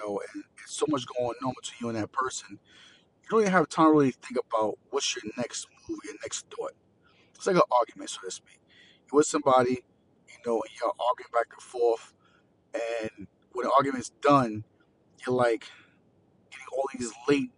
know, 0.00 0.20
and 0.34 0.44
it's 0.62 0.74
so 0.74 0.86
much 0.88 1.04
going 1.18 1.36
on 1.44 1.54
between 1.60 1.78
you 1.80 1.88
and 1.88 1.98
that 1.98 2.12
person. 2.12 2.58
You 3.22 3.28
don't 3.30 3.40
even 3.40 3.52
have 3.52 3.68
time 3.68 3.86
to 3.86 3.92
really 3.92 4.10
think 4.10 4.38
about 4.52 4.78
what's 4.90 5.14
your 5.14 5.24
next 5.36 5.66
move, 5.88 5.98
your 6.04 6.14
next 6.22 6.46
thought. 6.50 6.72
It's 7.34 7.46
like 7.46 7.56
an 7.56 7.62
argument, 7.70 8.10
so 8.10 8.20
to 8.24 8.30
speak. 8.30 8.60
You're 9.10 9.18
with 9.18 9.26
somebody, 9.26 9.82
you 10.28 10.36
know, 10.46 10.62
and 10.62 10.70
you're 10.80 10.92
arguing 11.08 11.30
back 11.32 11.46
and 11.52 11.62
forth, 11.62 12.12
and 12.74 13.26
when 13.52 13.66
the 13.66 13.72
argument's 13.76 14.10
done, 14.22 14.64
you're 15.26 15.36
like 15.36 15.66
getting 16.50 16.66
all 16.72 16.84
these 16.96 17.12
late 17.28 17.50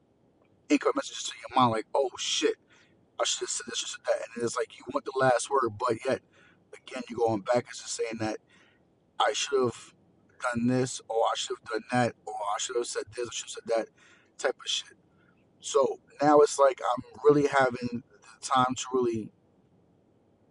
income 0.69 0.93
messages 0.95 1.25
to 1.25 1.33
your 1.39 1.61
mind, 1.61 1.73
like, 1.73 1.87
oh 1.95 2.11
shit, 2.19 2.57
I 3.21 3.25
should 3.25 3.41
have 3.41 3.51
said 3.51 3.67
this, 3.69 3.75
I 3.75 3.87
should 3.87 3.89
have 3.89 4.07
said 4.07 4.21
that. 4.21 4.29
And 4.35 4.45
it's 4.45 4.57
like 4.57 4.79
you 4.79 4.85
want 4.93 5.05
the 5.05 5.13
last 5.19 5.51
word, 5.51 5.71
but 5.79 5.99
yet, 6.07 6.21
again, 6.75 7.03
you're 7.09 7.19
going 7.19 7.43
back 7.43 7.67
and 7.67 7.77
just 7.77 7.89
saying 7.95 8.19
that 8.21 8.39
I 9.21 9.33
should 9.35 9.63
have 9.63 9.95
done 10.55 10.67
this, 10.67 11.01
or 11.09 11.19
I 11.19 11.33
should 11.37 11.57
have 11.59 11.71
done 11.71 11.85
that, 11.93 12.15
or 12.27 12.32
I 12.55 12.59
should 12.59 12.77
have 12.77 12.87
said 12.87 13.05
this, 13.15 13.29
I 13.29 13.33
should 13.33 13.47
have 13.47 13.51
said 13.51 13.77
that 13.77 13.89
type 14.39 14.57
of 14.61 14.71
shit. 14.71 14.97
So 15.61 15.99
now 16.21 16.41
it's 16.41 16.59
like 16.59 16.81
I'm 16.81 17.03
really 17.25 17.47
having 17.47 18.03
the 18.13 18.47
time 18.47 18.75
to 18.77 18.85
really 18.93 19.31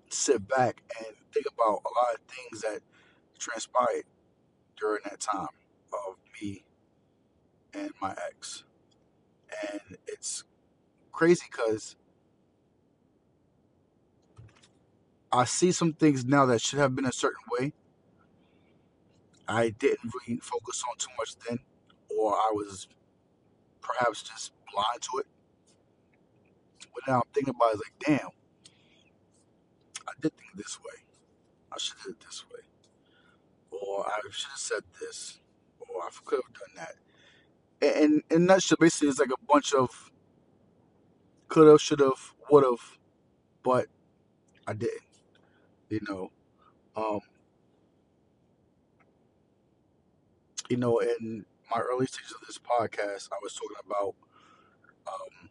sit 0.09 0.47
back 0.47 0.81
and 0.99 1.15
think 1.33 1.45
about 1.47 1.81
a 1.85 1.91
lot 1.95 2.15
of 2.15 2.21
things 2.27 2.61
that 2.61 2.81
transpired 3.39 4.03
during 4.79 5.01
that 5.05 5.19
time 5.19 5.47
of 5.93 6.15
me 6.41 6.63
and 7.73 7.91
my 8.01 8.15
ex. 8.27 8.63
And 9.71 9.97
it's 10.07 10.43
crazy 11.11 11.45
because 11.49 11.95
I 15.31 15.45
see 15.45 15.71
some 15.71 15.93
things 15.93 16.25
now 16.25 16.45
that 16.47 16.61
should 16.61 16.79
have 16.79 16.95
been 16.95 17.05
a 17.05 17.11
certain 17.11 17.43
way. 17.57 17.73
I 19.47 19.69
didn't 19.69 20.11
really 20.13 20.39
focus 20.41 20.83
on 20.89 20.97
too 20.97 21.09
much 21.17 21.35
then, 21.47 21.59
or 22.17 22.33
I 22.33 22.51
was 22.53 22.87
perhaps 23.81 24.23
just 24.23 24.53
blind 24.71 25.01
to 25.01 25.19
it. 25.19 25.27
But 26.93 27.07
now 27.07 27.15
I'm 27.15 27.29
thinking 27.33 27.53
about 27.55 27.73
it 27.73 27.77
like, 27.77 27.93
damn, 28.19 28.29
I 30.07 30.11
did 30.21 30.35
think 30.37 30.55
this 30.55 30.79
way. 30.79 31.03
I 31.71 31.77
should 31.77 31.97
have 31.97 32.05
did 32.07 32.11
it 32.13 32.25
this 32.25 32.43
way. 32.51 32.61
Or 33.71 34.05
I 34.05 34.19
should 34.31 34.49
have 34.49 34.59
said 34.59 34.83
this. 34.99 35.39
Or 35.79 36.03
I 36.03 36.09
could 36.25 36.41
have 36.43 36.53
done 36.53 36.75
that. 36.75 36.95
And, 37.81 38.23
and 38.29 38.41
a 38.43 38.45
nutshell, 38.45 38.77
basically, 38.79 39.09
it's 39.09 39.19
like 39.19 39.29
a 39.29 39.45
bunch 39.47 39.73
of 39.73 40.11
could 41.47 41.67
have, 41.67 41.81
should 41.81 41.99
have, 41.99 42.33
would 42.49 42.63
have, 42.63 42.97
but 43.63 43.87
I 44.67 44.73
didn't. 44.73 45.01
You 45.89 45.99
know, 46.07 46.31
um, 46.95 47.19
you 50.69 50.77
know, 50.77 50.99
in 50.99 51.45
my 51.71 51.79
early 51.79 52.05
stages 52.05 52.33
of 52.33 52.45
this 52.47 52.57
podcast, 52.57 53.29
I 53.31 53.37
was 53.41 53.53
talking 53.53 53.77
about 53.85 54.15
um, 55.07 55.49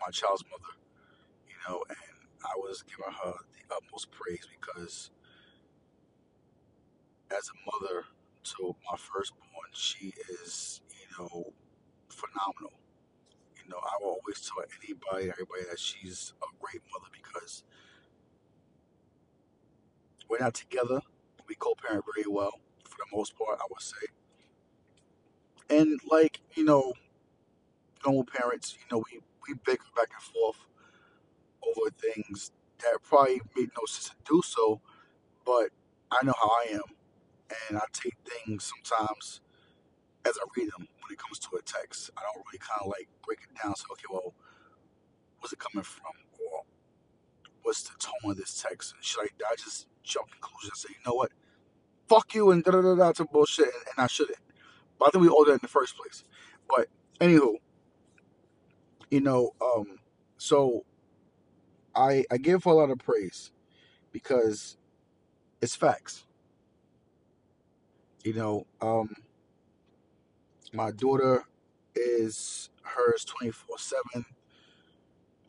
my 0.00 0.10
child's 0.10 0.44
mother. 0.50 0.74
You 1.48 1.54
know, 1.68 1.84
and 1.88 1.98
I 2.44 2.56
was 2.56 2.82
giving 2.82 3.12
her 3.24 3.34
the 3.54 3.76
utmost 3.76 4.10
praise 4.10 4.46
because 4.60 5.10
as 7.30 7.50
a 7.50 7.70
mother 7.70 8.04
to 8.44 8.76
my 8.90 8.96
firstborn, 8.96 9.70
she 9.72 10.12
is, 10.42 10.80
you 10.90 11.06
know, 11.18 11.52
phenomenal. 12.08 12.72
You 13.56 13.70
know, 13.70 13.78
I 13.78 13.96
will 14.00 14.18
always 14.20 14.40
tell 14.40 14.64
anybody, 14.82 15.30
everybody 15.30 15.64
that 15.70 15.78
she's 15.78 16.32
a 16.42 16.46
great 16.60 16.82
mother 16.92 17.10
because 17.12 17.64
we're 20.28 20.38
not 20.40 20.54
together. 20.54 21.00
but 21.36 21.46
We 21.48 21.54
co-parent 21.54 22.04
very 22.14 22.26
well 22.28 22.60
for 22.84 22.96
the 22.98 23.16
most 23.16 23.36
part, 23.38 23.58
I 23.60 23.66
would 23.70 23.82
say. 23.82 24.06
And 25.72 26.00
like, 26.10 26.40
you 26.54 26.64
know, 26.64 26.94
normal 28.04 28.24
parents, 28.24 28.76
you 28.78 28.86
know, 28.96 29.04
we, 29.12 29.20
we 29.48 29.54
bicker 29.64 29.84
back 29.96 30.10
and 30.14 30.22
forth 30.22 30.58
over 31.66 31.90
things 31.90 32.52
that 32.80 32.98
probably 33.02 33.40
made 33.56 33.70
no 33.76 33.86
sense 33.86 34.10
to 34.10 34.16
do 34.26 34.42
so, 34.44 34.80
but 35.46 35.70
I 36.12 36.24
know 36.24 36.34
how 36.40 36.48
I 36.50 36.66
am. 36.72 36.82
And 37.68 37.78
I 37.78 37.82
take 37.92 38.16
things 38.26 38.72
sometimes 38.74 39.40
as 40.26 40.38
I 40.38 40.46
read 40.56 40.68
them 40.72 40.88
when 41.02 41.12
it 41.12 41.18
comes 41.18 41.38
to 41.40 41.56
a 41.58 41.62
text. 41.62 42.10
I 42.16 42.22
don't 42.22 42.44
really 42.46 42.58
kind 42.60 42.80
of 42.82 42.88
like 42.88 43.08
break 43.26 43.40
it 43.42 43.62
down. 43.62 43.76
So, 43.76 43.86
okay, 43.92 44.04
well, 44.10 44.34
what's 45.40 45.52
it 45.52 45.60
coming 45.60 45.84
from? 45.84 46.12
Or 46.52 46.62
what's 47.62 47.84
the 47.84 47.96
tone 47.98 48.32
of 48.32 48.36
this 48.38 48.62
text? 48.62 48.94
And 48.96 49.04
should 49.04 49.22
I, 49.22 49.28
I 49.52 49.56
just 49.56 49.88
jump 50.04 50.28
to 50.30 50.38
conclusions 50.38 50.84
and 50.86 50.90
say, 50.90 50.96
you 50.98 51.10
know 51.10 51.16
what? 51.16 51.32
Fuck 52.08 52.34
you 52.34 52.50
and 52.52 52.64
da 52.64 52.72
da 52.72 52.82
da 52.82 52.94
da 52.96 53.12
to 53.12 53.24
bullshit, 53.26 53.66
and, 53.66 53.74
and 53.96 54.04
I 54.04 54.08
shouldn't. 54.08 54.38
But 54.98 55.08
I 55.08 55.10
think 55.10 55.22
we 55.22 55.28
all 55.28 55.44
did 55.44 55.54
in 55.54 55.58
the 55.62 55.68
first 55.68 55.96
place. 55.96 56.24
But 56.68 56.88
anywho, 57.20 57.56
you 59.10 59.20
know, 59.20 59.52
um, 59.60 59.98
so 60.38 60.84
I 61.94 62.24
I 62.30 62.38
give 62.38 62.64
her 62.64 62.70
a 62.70 62.74
lot 62.74 62.90
of 62.90 62.98
praise 62.98 63.50
because 64.12 64.76
it's 65.60 65.76
facts. 65.76 66.26
You 68.24 68.34
know, 68.34 68.66
um, 68.80 69.14
my 70.72 70.90
daughter 70.92 71.44
is 71.96 72.70
hers 72.82 73.24
24 73.24 73.78
7, 73.78 74.02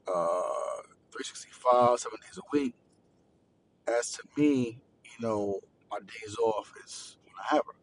uh, 0.08 0.84
365, 1.12 2.00
seven 2.00 2.20
days 2.22 2.38
a 2.40 2.42
week. 2.58 2.76
As 3.88 4.12
to 4.14 4.24
me, 4.38 4.80
you 5.06 5.28
know, 5.28 5.60
my 5.92 6.00
days 6.00 6.36
off 6.38 6.74
is 6.86 7.18
when 7.26 7.34
I 7.40 7.56
have 7.56 7.66
her, 7.68 7.74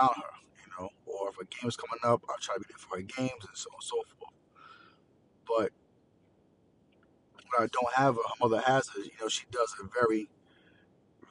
around 0.00 0.16
her, 0.16 0.32
you 0.64 0.72
know, 0.78 0.90
or 1.06 1.30
if 1.30 1.38
a 1.40 1.44
game's 1.46 1.76
coming 1.76 2.00
up, 2.04 2.22
I'll 2.28 2.38
try 2.40 2.54
to 2.56 2.60
be 2.60 2.66
there 2.70 2.78
for 2.78 2.96
her 2.96 3.02
games 3.02 3.44
and 3.46 3.56
so 3.56 3.70
on 3.70 3.76
and 3.78 3.84
so 3.84 3.96
forth. 4.18 4.34
But 5.46 5.72
when 7.36 7.64
I 7.64 7.68
don't 7.72 7.94
have 7.94 8.16
her, 8.16 8.22
her 8.22 8.36
mother 8.40 8.62
has 8.66 8.88
her, 8.90 9.00
you 9.00 9.12
know, 9.20 9.28
she 9.28 9.44
does 9.52 9.74
a 9.82 9.84
very, 9.88 10.30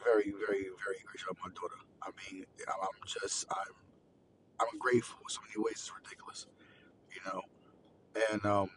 very, 0.04 0.32
very, 0.32 0.70
very 0.84 1.00
great 1.06 1.20
job, 1.20 1.38
my 1.44 1.52
daughter. 1.56 1.76
I 2.04 2.10
mean, 2.32 2.46
I'm 2.68 2.82
I'm 2.82 3.02
just, 3.08 3.46
I'm, 3.52 3.76
I'm 4.62 4.80
grateful 4.80 5.20
in 5.24 5.30
so 5.30 5.42
many 5.48 5.64
ways, 5.64 5.76
it's 5.88 5.92
ridiculous, 5.96 6.48
you 7.14 7.22
know. 7.26 7.44
And 8.32 8.46
um, 8.46 8.70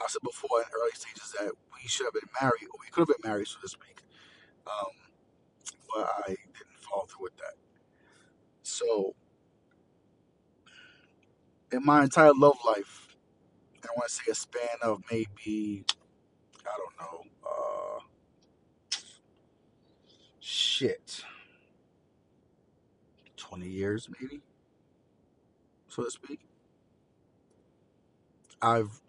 I 0.00 0.06
said 0.08 0.22
before 0.24 0.60
in 0.60 0.66
early 0.74 0.92
stages 0.94 1.34
that 1.40 1.52
we 1.74 1.88
should 1.88 2.06
have 2.06 2.14
been 2.14 2.30
married, 2.40 2.68
or 2.72 2.78
we 2.80 2.88
could 2.90 3.08
have 3.08 3.16
been 3.20 3.30
married, 3.30 3.48
so 3.48 3.58
to 3.62 3.68
speak. 3.68 4.02
Um, 4.66 4.92
but 5.94 6.08
I 6.26 6.28
didn't 6.30 6.80
follow 6.80 7.06
through 7.06 7.24
with 7.24 7.36
that. 7.38 7.67
So, 8.70 9.14
in 11.72 11.84
my 11.86 12.02
entire 12.02 12.34
love 12.34 12.58
life, 12.66 13.16
I 13.82 13.88
want 13.96 14.10
to 14.10 14.14
say 14.14 14.30
a 14.30 14.34
span 14.34 14.76
of 14.82 15.02
maybe, 15.10 15.86
I 16.66 16.76
don't 16.76 17.00
know, 17.00 17.24
uh, 17.48 18.00
shit, 20.38 21.24
20 23.38 23.66
years 23.66 24.06
maybe, 24.20 24.42
so 25.88 26.04
to 26.04 26.10
speak, 26.10 26.40
I've 28.60 29.00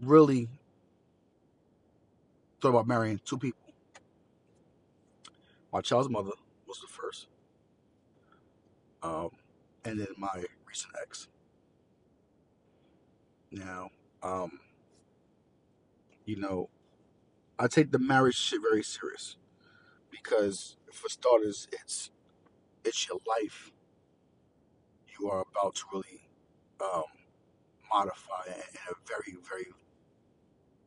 really 0.00 0.48
thought 2.60 2.70
about 2.70 2.86
marrying 2.86 3.20
two 3.24 3.36
people. 3.36 3.72
My 5.72 5.80
child's 5.80 6.08
mother 6.08 6.30
was 6.68 6.80
the 6.80 6.86
first, 6.86 7.26
um, 9.02 9.30
and 9.84 10.00
then 10.00 10.08
my 10.16 10.44
recent 10.66 10.94
ex. 11.02 11.28
Now, 13.50 13.90
um, 14.22 14.60
you 16.24 16.36
know, 16.36 16.68
I 17.58 17.66
take 17.68 17.90
the 17.92 17.98
marriage 17.98 18.36
shit 18.36 18.60
very 18.62 18.82
serious 18.82 19.36
because 20.10 20.76
for 20.92 21.08
starters, 21.08 21.68
it's 21.72 22.10
it's 22.84 23.08
your 23.08 23.18
life 23.26 23.72
you 25.18 25.28
are 25.30 25.44
about 25.52 25.74
to 25.76 25.84
really 25.92 26.28
um, 26.80 27.04
modify 27.92 28.44
in 28.46 28.78
a 28.90 28.94
very 29.06 29.36
very 29.48 29.66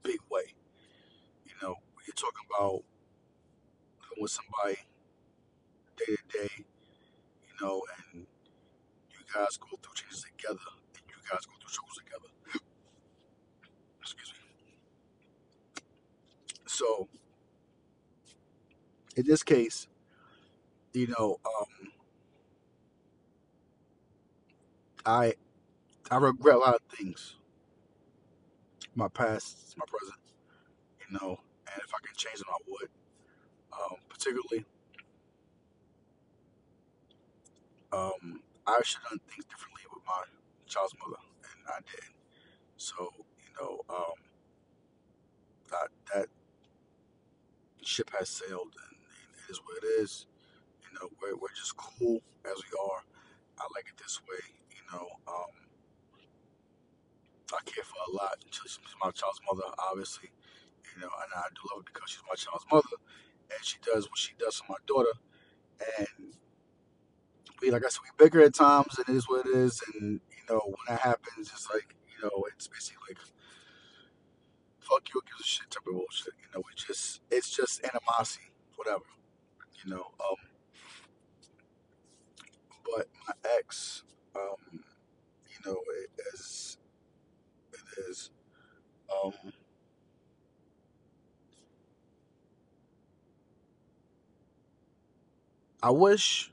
big 0.03 0.19
way. 0.29 0.53
You 1.45 1.53
know, 1.61 1.75
you're 2.07 2.15
talking 2.15 2.45
about 2.55 2.83
living 4.01 4.21
with 4.21 4.31
somebody 4.31 4.79
day 5.97 6.15
to 6.15 6.39
day, 6.39 6.65
know, 7.61 7.81
and 8.13 8.25
you 9.11 9.19
guys 9.33 9.57
go 9.57 9.67
through 9.81 9.93
changes 9.95 10.23
together, 10.23 10.59
and 10.95 11.03
you 11.07 11.15
guys 11.29 11.45
go 11.45 11.53
through 11.59 11.69
struggles 11.69 11.97
together. 11.97 12.29
Excuse 14.01 14.33
me. 14.33 14.73
So 16.67 17.07
in 19.15 19.25
this 19.25 19.43
case, 19.43 19.87
you 20.93 21.07
know, 21.07 21.39
um, 21.45 21.91
I 25.05 25.33
I 26.09 26.17
regret 26.17 26.55
a 26.55 26.59
lot 26.59 26.75
of 26.75 26.81
things, 26.97 27.35
my 28.95 29.07
past, 29.07 29.75
my 29.77 29.85
present, 29.87 30.19
you 30.99 31.17
know, 31.19 31.39
and 31.73 31.81
if 31.83 31.91
I 31.93 32.05
can 32.05 32.15
change 32.15 32.39
them, 32.39 32.47
I 32.49 32.57
would. 32.67 32.89
Um, 33.73 33.97
particularly, 34.09 34.65
um, 37.93 38.41
I 38.67 38.79
should 38.83 39.01
have 39.03 39.11
done 39.11 39.21
things 39.29 39.45
differently 39.45 39.83
with 39.93 40.03
my 40.07 40.23
child's 40.67 40.95
mother, 40.99 41.19
and 41.43 41.59
I 41.67 41.79
did. 41.91 42.11
So 42.77 43.11
you 43.17 43.51
know, 43.59 43.81
um, 43.89 44.19
that 45.71 45.89
that 46.13 46.27
ship 47.83 48.11
has 48.17 48.29
sailed, 48.29 48.73
and, 48.75 48.97
and 48.97 49.29
it 49.35 49.51
is 49.51 49.59
what 49.65 49.83
it 49.83 49.87
is. 50.03 50.27
You 50.83 50.99
know, 50.99 51.09
we're 51.21 51.35
we're 51.37 51.55
just 51.55 51.77
cool 51.77 52.21
as 52.45 52.57
we 52.57 52.71
are. 52.79 53.03
I 53.59 53.65
like 53.75 53.87
it 53.87 53.97
this 53.97 54.21
way. 54.29 54.41
You 54.71 54.83
know, 54.93 55.07
um, 55.27 55.53
I 57.53 57.59
care 57.65 57.83
for 57.83 57.97
a 58.11 58.15
lot. 58.15 58.37
She's 58.51 58.79
my 59.03 59.11
child's 59.11 59.41
mother, 59.49 59.67
obviously. 59.91 60.31
You 60.95 61.01
know, 61.01 61.09
and 61.23 61.31
I 61.35 61.47
do 61.55 61.61
love 61.71 61.83
her 61.83 61.91
because 61.93 62.09
she's 62.11 62.23
my 62.29 62.35
child's 62.35 62.65
mother, 62.71 62.97
and 63.51 63.63
she 63.65 63.77
does 63.85 64.09
what 64.09 64.17
she 64.19 64.33
does 64.39 64.57
for 64.57 64.73
my 64.73 64.81
daughter. 64.87 65.13
And 65.99 66.33
we, 67.61 67.71
like 67.71 67.85
I 67.85 67.89
said, 67.89 68.01
we 68.03 68.23
bicker 68.25 68.41
at 68.41 68.53
times, 68.55 68.97
and 68.97 69.09
it 69.09 69.17
is 69.17 69.29
what 69.29 69.45
it 69.47 69.55
is. 69.55 69.81
And 69.95 70.19
you 70.31 70.43
know, 70.55 70.61
when 70.65 70.75
that 70.89 71.01
happens, 71.01 71.51
it's 71.53 71.69
like 71.73 71.95
you 72.17 72.23
know, 72.23 72.43
it's 72.55 72.67
basically 72.67 73.03
like 73.09 73.19
fuck 74.79 75.03
you, 75.13 75.21
gives 75.27 75.41
a 75.41 75.43
shit 75.43 75.71
type 75.71 75.87
of 75.87 75.93
bullshit. 75.93 76.33
You 76.41 76.59
know, 76.59 76.63
it's 76.73 76.83
just 76.85 77.21
it's 77.31 77.49
just 77.55 77.83
animosity, 77.85 78.51
whatever. 78.75 79.05
You 79.83 79.91
know, 79.91 80.05
um, 80.19 80.37
but 82.85 83.07
my 83.27 83.33
ex, 83.57 84.03
um, 84.35 84.83
you 85.47 85.71
know, 85.71 85.77
it 86.03 86.09
is 86.33 86.77
it 87.73 88.01
is. 88.09 88.31
Um, 89.23 89.33
I 95.83 95.91
wish 95.91 96.50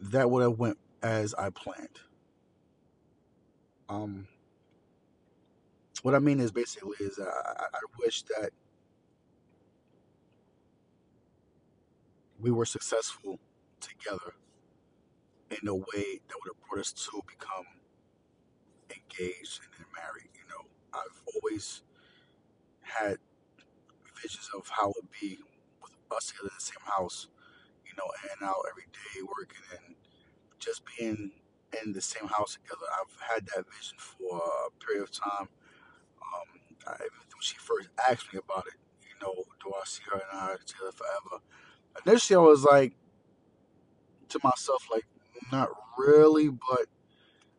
that 0.00 0.30
would 0.30 0.42
have 0.42 0.58
went 0.58 0.78
as 1.02 1.34
I 1.34 1.50
planned. 1.50 2.00
Um, 3.88 4.28
what 6.02 6.14
I 6.14 6.18
mean 6.18 6.40
is 6.40 6.52
basically 6.52 6.96
is 7.00 7.18
I, 7.18 7.64
I 7.74 7.80
wish 7.98 8.22
that 8.22 8.50
we 12.40 12.50
were 12.50 12.64
successful 12.64 13.38
together 13.80 14.34
in 15.50 15.68
a 15.68 15.74
way 15.74 16.20
that 16.28 16.36
would 16.42 16.54
have 16.54 16.68
brought 16.68 16.80
us 16.80 16.92
to 16.92 17.22
become 17.26 17.66
engaged 18.90 19.60
and 19.62 19.72
then 19.78 19.86
married. 19.96 20.30
You 20.34 20.48
know, 20.48 20.64
I've 20.94 21.22
always 21.34 21.82
had 22.82 23.18
visions 24.22 24.48
of 24.56 24.68
how 24.68 24.90
it 24.90 24.96
would 24.96 25.10
be 25.20 25.38
with 25.82 25.92
us 26.16 26.28
together 26.28 26.48
in 26.48 26.56
the 26.58 26.62
same 26.64 26.84
house, 26.84 27.28
know, 28.00 28.10
and 28.32 28.48
out 28.48 28.64
every 28.70 28.88
day 28.92 29.22
working 29.22 29.64
and 29.76 29.94
just 30.58 30.82
being 30.98 31.32
in 31.82 31.92
the 31.92 32.00
same 32.00 32.26
house 32.26 32.54
together. 32.56 32.86
I've 33.00 33.34
had 33.34 33.46
that 33.54 33.64
vision 33.70 33.96
for 33.98 34.40
a 34.40 34.84
period 34.84 35.04
of 35.04 35.10
time. 35.12 35.48
Um, 36.22 36.60
I, 36.86 36.96
when 37.00 37.42
she 37.42 37.56
first 37.56 37.88
asked 38.08 38.32
me 38.32 38.40
about 38.42 38.66
it, 38.66 38.74
you 39.02 39.14
know, 39.22 39.34
do 39.62 39.72
I 39.74 39.84
see 39.84 40.02
her 40.10 40.18
and 40.18 40.40
I 40.40 40.56
together 40.66 40.92
forever? 40.92 41.42
Initially, 42.06 42.36
I 42.36 42.40
was 42.40 42.64
like 42.64 42.94
to 44.30 44.40
myself, 44.42 44.86
like, 44.92 45.06
not 45.52 45.70
really, 45.98 46.48
but 46.48 46.86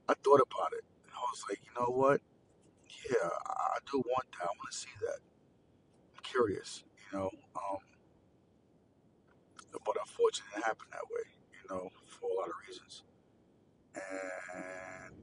I 0.09 0.13
thought 0.23 0.41
about 0.41 0.73
it. 0.73 0.83
And 1.05 1.13
I 1.15 1.21
was 1.31 1.43
like, 1.49 1.59
you 1.63 1.71
know 1.79 1.91
what? 1.91 2.21
Yeah, 3.09 3.29
I 3.47 3.61
I 3.75 3.77
do 3.91 3.99
want 3.99 4.25
that. 4.33 4.43
I 4.43 4.53
want 4.57 4.71
to 4.71 4.77
see 4.77 4.89
that. 5.01 5.19
I'm 6.15 6.23
curious, 6.23 6.83
you 6.97 7.17
know. 7.17 7.29
Um, 7.55 7.79
but 9.85 9.95
unfortunately, 9.99 10.51
it 10.57 10.65
didn't 10.65 10.91
that 10.91 11.03
way, 11.11 11.23
you 11.53 11.75
know, 11.75 11.91
for 12.05 12.29
a 12.29 12.35
lot 12.39 12.47
of 12.47 12.53
reasons. 12.67 13.03
And 13.95 15.15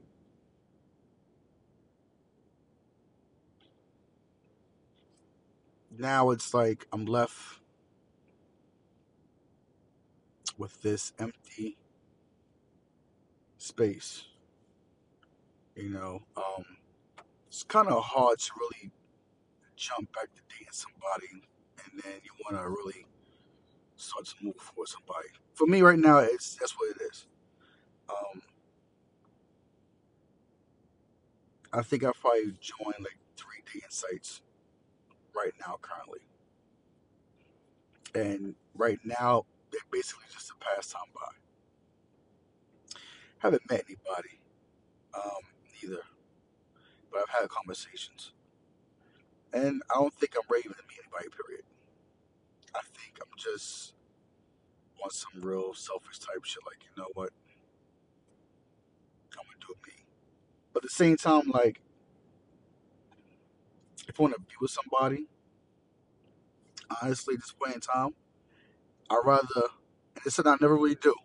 now 5.97 6.29
it's 6.31 6.53
like 6.53 6.87
I'm 6.93 7.05
left 7.05 7.59
with 10.57 10.81
this 10.81 11.13
empty 11.19 11.77
space, 13.57 14.23
you 15.75 15.89
know. 15.89 16.21
Um, 16.37 16.65
it's 17.47 17.63
kind 17.63 17.87
of 17.87 18.03
hard 18.03 18.39
to 18.39 18.51
really 18.59 18.91
jump 19.75 20.13
back 20.13 20.27
to 20.35 20.41
dating 20.49 20.67
somebody 20.71 21.43
and 21.85 22.03
then 22.03 22.19
you 22.23 22.31
want 22.43 22.61
to 22.61 22.69
really 22.69 23.05
start 23.99 24.25
to 24.27 24.35
move 24.41 24.55
for 24.57 24.85
somebody. 24.87 25.29
For 25.55 25.67
me 25.67 25.81
right 25.81 25.99
now, 25.99 26.19
it's 26.19 26.55
that's 26.55 26.73
what 26.73 26.91
it 26.95 27.01
is. 27.11 27.27
Um, 28.09 28.41
I 31.73 31.81
think 31.83 32.03
I've 32.03 32.19
probably 32.19 32.53
joined 32.61 32.99
like 32.99 33.17
three 33.37 33.63
dating 33.65 33.89
sites 33.89 34.41
right 35.35 35.53
now 35.65 35.79
currently, 35.81 36.21
and 38.15 38.55
right 38.75 38.99
now 39.05 39.45
they're 39.71 39.81
basically 39.91 40.25
just 40.33 40.51
a 40.51 40.55
pastime 40.63 41.01
by. 41.15 41.21
Haven't 43.39 43.69
met 43.69 43.85
anybody, 43.87 44.39
um, 45.13 45.43
neither, 45.81 46.01
but 47.11 47.21
I've 47.21 47.41
had 47.41 47.49
conversations, 47.49 48.33
and 49.53 49.81
I 49.91 49.95
don't 49.99 50.13
think 50.13 50.33
I'm 50.35 50.47
ready 50.49 50.63
to 50.63 50.69
meet 50.69 50.99
anybody. 51.03 51.29
Period. 51.45 51.65
I 52.75 52.81
think 52.93 53.19
I'm 53.21 53.31
just 53.37 53.93
on 55.03 55.09
some 55.11 55.41
real 55.41 55.73
selfish 55.73 56.19
type 56.19 56.43
shit. 56.43 56.63
Like, 56.65 56.83
you 56.83 57.01
know 57.01 57.09
what? 57.13 57.31
I'm 59.37 59.45
gonna 59.45 59.57
do 59.59 59.73
me. 59.87 60.05
But 60.73 60.83
at 60.83 60.89
the 60.89 60.95
same 60.95 61.17
time, 61.17 61.49
like, 61.51 61.81
if 64.07 64.19
I 64.19 64.23
want 64.23 64.33
to 64.35 64.39
be 64.41 64.55
with 64.59 64.71
somebody, 64.71 65.27
honestly, 67.01 67.35
this 67.35 67.51
point 67.51 67.75
in 67.75 67.81
time, 67.81 68.15
I'd 69.09 69.21
rather, 69.23 69.67
and 70.15 70.23
this 70.23 70.27
is 70.27 70.35
something 70.35 70.53
I 70.53 70.57
never 70.59 70.75
really 70.75 70.95
do. 70.95 71.15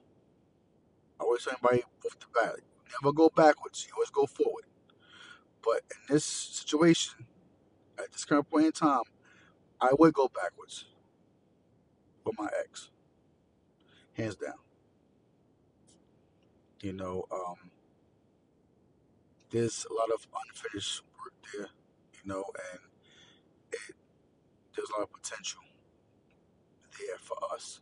I 1.20 1.24
always 1.24 1.44
tell 1.44 1.54
anybody 1.54 1.82
off 2.04 2.18
the 2.18 2.26
bat, 2.34 2.56
never 3.02 3.12
go 3.12 3.30
backwards. 3.34 3.86
You 3.88 3.94
always 3.94 4.10
go 4.10 4.26
forward. 4.26 4.64
But 5.62 5.82
in 5.90 6.14
this 6.14 6.24
situation, 6.24 7.26
at 7.98 8.12
this 8.12 8.24
current 8.24 8.50
point 8.50 8.66
in 8.66 8.72
time, 8.72 9.02
I 9.80 9.90
would 9.98 10.14
go 10.14 10.28
backwards 10.28 10.84
with 12.24 12.38
my 12.38 12.48
ex, 12.60 12.90
hands 14.14 14.36
down. 14.36 14.54
You 16.80 16.92
know, 16.92 17.24
um, 17.32 17.70
there's 19.50 19.86
a 19.90 19.94
lot 19.94 20.10
of 20.10 20.26
unfinished 20.46 21.02
work 21.18 21.32
there, 21.52 21.68
you 22.12 22.20
know, 22.26 22.44
and 22.72 22.80
it, 23.72 23.94
there's 24.74 24.90
a 24.90 24.92
lot 24.98 25.02
of 25.02 25.12
potential 25.12 25.60
there 26.98 27.18
for 27.18 27.36
us. 27.52 27.80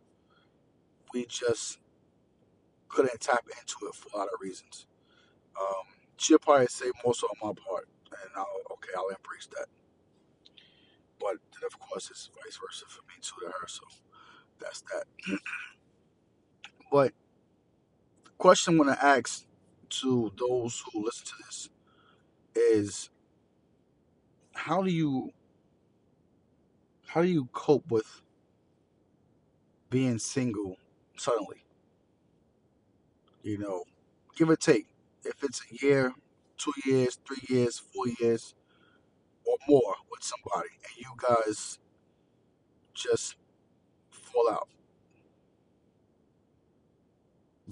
We 1.12 1.26
just 1.26 1.78
couldn't 2.88 3.20
tap 3.20 3.44
into 3.48 3.88
it 3.88 3.94
for 3.94 4.08
a 4.14 4.18
lot 4.18 4.28
of 4.32 4.40
reasons. 4.40 4.86
Um, 5.60 5.84
she'll 6.16 6.38
probably 6.38 6.66
say 6.66 6.86
more 7.04 7.14
so 7.14 7.26
on 7.26 7.48
my 7.48 7.54
part, 7.66 7.88
and 8.10 8.30
I'll, 8.36 8.46
okay, 8.72 8.90
I'll 8.96 9.08
embrace 9.08 9.48
that. 9.56 9.66
But 11.18 11.36
then, 11.52 11.66
of 11.66 11.78
course, 11.78 12.10
it's 12.10 12.30
vice 12.44 12.58
versa 12.58 12.84
for 12.88 13.02
me 13.08 13.14
too 13.20 13.46
to 13.46 13.52
her, 13.52 13.66
so 13.66 13.82
that's 14.62 14.82
that. 14.82 15.04
But 16.92 17.12
the 18.24 18.30
question 18.38 18.72
I'm 18.74 18.78
going 18.84 18.94
to 18.96 19.04
ask 19.04 19.44
to 20.02 20.32
those 20.38 20.82
who 20.92 21.04
listen 21.04 21.26
to 21.26 21.32
this 21.46 21.68
is 22.54 23.10
how 24.54 24.82
do 24.82 24.90
you 24.92 25.32
how 27.06 27.22
do 27.22 27.28
you 27.28 27.48
cope 27.52 27.90
with 27.90 28.22
being 29.90 30.18
single 30.18 30.76
suddenly? 31.16 31.64
You 33.42 33.58
know, 33.58 33.84
give 34.36 34.50
or 34.50 34.56
take. 34.56 34.86
If 35.24 35.42
it's 35.44 35.62
a 35.70 35.84
year, 35.86 36.14
two 36.58 36.72
years, 36.84 37.18
three 37.26 37.42
years, 37.48 37.78
four 37.78 38.06
years, 38.20 38.54
or 39.46 39.56
more 39.68 39.94
with 40.10 40.22
somebody, 40.22 40.70
and 40.86 40.96
you 40.98 41.12
guys 41.18 41.78
just 42.94 43.36
fall 44.32 44.50
out. 44.50 44.68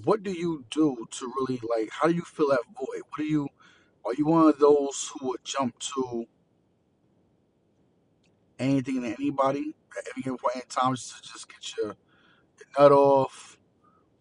What 0.03 0.23
do 0.23 0.31
you 0.31 0.65
do 0.71 1.05
to 1.11 1.33
really 1.39 1.59
like? 1.69 1.89
How 1.91 2.07
do 2.07 2.15
you 2.15 2.23
fill 2.23 2.49
that 2.49 2.61
void? 2.77 3.03
What 3.09 3.17
do 3.17 3.23
you? 3.25 3.47
Are 4.05 4.13
you 4.15 4.25
one 4.25 4.47
of 4.47 4.59
those 4.59 5.11
who 5.13 5.29
would 5.29 5.43
jump 5.43 5.77
to 5.79 6.25
anything 8.59 8.97
and 8.97 9.15
anybody 9.19 9.75
at 9.97 10.05
any 10.15 10.23
point 10.37 10.55
in 10.55 10.61
time 10.69 10.95
just 10.95 11.23
to 11.23 11.31
just 11.31 11.47
get 11.49 11.77
your, 11.77 11.87
your 11.87 12.67
nut 12.79 12.91
off, 12.91 13.57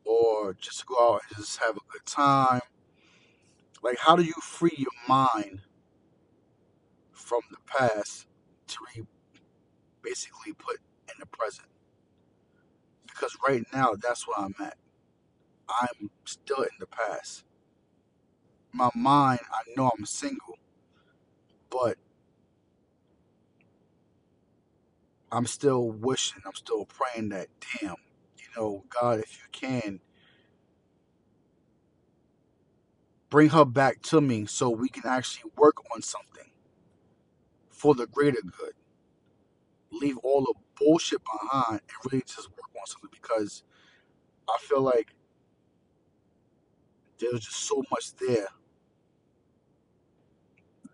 or 0.05 0.55
just 0.55 0.87
go 0.87 1.15
out 1.15 1.23
and 1.29 1.39
just 1.39 1.59
have 1.61 1.77
a 1.77 1.81
good 1.93 2.05
time? 2.07 2.61
Like, 3.83 3.99
how 3.99 4.17
do 4.17 4.23
you 4.23 4.35
free 4.43 4.75
your 4.77 4.91
mind 5.09 5.61
from 7.13 7.41
the 7.51 7.59
past 7.67 8.27
to 8.69 8.79
re 8.97 9.05
basically 10.03 10.53
put 10.53 10.79
in 11.09 11.15
the 11.21 11.27
present? 11.27 11.69
Because 13.21 13.37
right 13.47 13.67
now, 13.75 13.93
that's 14.01 14.27
where 14.27 14.39
I'm 14.39 14.55
at. 14.61 14.79
I'm 15.69 16.11
still 16.25 16.63
in 16.63 16.71
the 16.81 16.87
past. 16.87 17.45
My 18.73 18.89
mind, 18.95 19.41
I 19.53 19.61
know 19.77 19.91
I'm 19.99 20.07
single, 20.07 20.59
but 21.71 21.99
I'm 25.31 25.47
still 25.47 25.91
wishing, 25.91 26.41
I'm 26.47 26.55
still 26.55 26.87
praying 26.87 27.29
that, 27.31 27.49
damn, 27.81 27.97
you 28.39 28.47
know, 28.57 28.85
God, 28.89 29.21
if 29.21 29.39
you 29.39 29.45
can, 29.53 30.01
bring 33.29 33.51
her 33.51 33.67
back 33.67 34.01
to 34.05 34.23
me 34.23 34.47
so 34.47 34.71
we 34.71 34.89
can 34.89 35.07
actually 35.07 35.51
work 35.59 35.77
on 35.95 36.01
something 36.03 36.51
for 37.71 37.95
the 37.95 38.07
greater 38.07 38.41
good. 38.43 38.73
Leave 39.93 40.19
all 40.19 40.43
the 40.43 40.55
bullshit 40.81 41.21
behind 41.25 41.81
and 41.83 42.13
really 42.13 42.25
just 42.27 42.51
work 42.51 42.71
on 42.81 42.87
something 42.87 43.11
because 43.13 43.63
I 44.49 44.57
feel 44.63 44.83
like 44.83 45.15
there's 47.21 47.41
just 47.41 47.65
so 47.65 47.85
much 47.91 48.15
there 48.17 48.49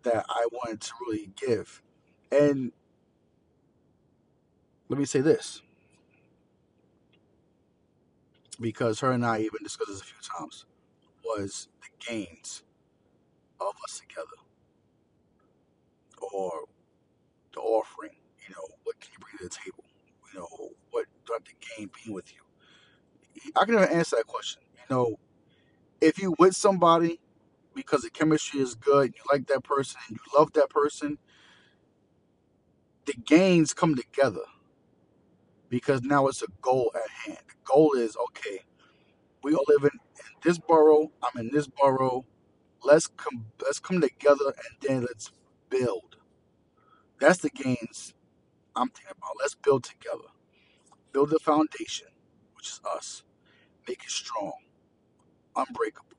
that 0.03 0.27
I 0.29 0.46
wanted 0.53 0.81
to 0.83 0.92
really 1.07 1.31
give. 1.37 1.83
And 2.33 2.72
let 4.88 4.99
me 4.99 5.05
say 5.05 5.20
this 5.20 5.62
because 8.61 9.01
her 9.01 9.12
and 9.12 9.25
I 9.25 9.40
even 9.40 9.62
discussed 9.62 9.90
this 9.90 10.01
a 10.01 10.05
few 10.05 10.16
times 10.38 10.66
was 11.25 11.68
the 11.81 12.07
gains 12.12 12.62
of 13.61 13.75
us 13.85 14.01
together 14.01 14.27
or 16.33 16.53
the 17.55 17.61
offering. 17.61 18.15
You 18.48 18.54
know, 18.54 18.76
what 18.85 19.00
can 19.00 19.11
you 19.12 19.18
bring 19.18 19.38
to 19.38 19.44
the 19.44 19.50
table? 19.50 19.85
You 20.32 20.40
know, 20.40 20.70
what 20.90 21.06
have 21.32 21.44
to 21.44 21.52
gain 21.76 21.90
being 22.04 22.14
with 22.14 22.32
you? 22.32 22.40
I 23.56 23.64
can 23.64 23.74
never 23.74 23.87
answer 23.87 24.16
that 24.16 24.26
question. 24.26 24.62
You 24.76 24.94
know, 24.94 25.18
if 26.00 26.18
you 26.20 26.35
with 26.38 26.54
somebody 26.54 27.20
because 27.74 28.02
the 28.02 28.11
chemistry 28.11 28.61
is 28.61 28.74
good, 28.74 29.14
you 29.14 29.22
like 29.32 29.46
that 29.48 29.64
person 29.64 30.00
and 30.09 30.18
you 30.18 30.38
love 30.38 30.52
that 30.54 30.70
person, 30.70 31.18
the 33.06 33.14
gains 33.14 33.74
come 33.74 33.94
together 33.94 34.44
because 35.68 36.02
now 36.02 36.26
it's 36.28 36.42
a 36.42 36.46
goal 36.61 36.92
at 36.94 37.11
hand. 37.11 37.44
The 37.48 37.54
goal 37.64 37.92
is 37.94 38.16
okay, 38.16 38.61
we 39.42 39.54
all 39.54 39.64
live 39.68 39.85
in, 39.85 39.98
in 40.00 40.35
this 40.42 40.59
borough, 40.59 41.12
I'm 41.22 41.40
in 41.40 41.50
this 41.52 41.66
borough. 41.68 42.24
Let's 42.85 43.06
come 43.09 43.46
let's 43.62 43.80
come 43.80 44.00
together 44.00 44.46
and 44.46 44.76
then 44.80 45.00
let's 45.02 45.32
build. 45.70 46.16
That's 47.20 47.38
the 47.38 47.50
gains 47.50 48.14
I'm 48.77 48.91
thinking 48.91 49.15
about. 49.19 49.33
Let's 49.41 49.57
build 49.57 49.85
together. 49.85 50.31
Build 51.12 51.31
the 51.31 51.39
foundation, 51.41 52.09
which 52.57 52.69
is 52.69 52.81
us. 52.95 53.23
Make 53.89 54.05
it 54.05 54.11
strong, 54.11 54.55
unbreakable. 55.57 56.17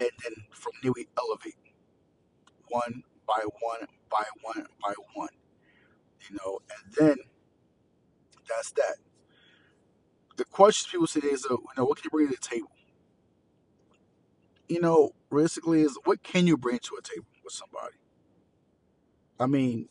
And 0.00 0.10
then 0.24 0.34
from 0.50 0.72
there 0.82 0.92
we 0.92 1.08
elevate 1.18 1.56
one 2.68 3.04
by 3.26 3.42
one 3.60 3.88
by 4.10 4.24
one 4.42 4.66
by 4.82 4.94
one. 5.14 5.30
You 6.28 6.36
know, 6.36 6.60
and 6.70 6.94
then 6.98 7.16
that's 8.48 8.72
that. 8.72 8.96
The 10.36 10.44
questions 10.46 10.90
people 10.90 11.06
say 11.06 11.20
is, 11.20 11.46
uh, 11.46 11.54
you 11.54 11.66
know, 11.76 11.84
what 11.84 11.98
can 11.98 12.04
you 12.04 12.10
bring 12.10 12.28
to 12.28 12.36
the 12.40 12.48
table? 12.48 12.72
You 14.68 14.80
know, 14.80 15.12
realistically, 15.30 15.82
is 15.82 15.98
what 16.04 16.22
can 16.22 16.46
you 16.46 16.56
bring 16.56 16.78
to 16.80 16.96
a 16.98 17.02
table 17.02 17.26
with 17.44 17.52
somebody? 17.52 17.96
I 19.38 19.46
mean, 19.46 19.88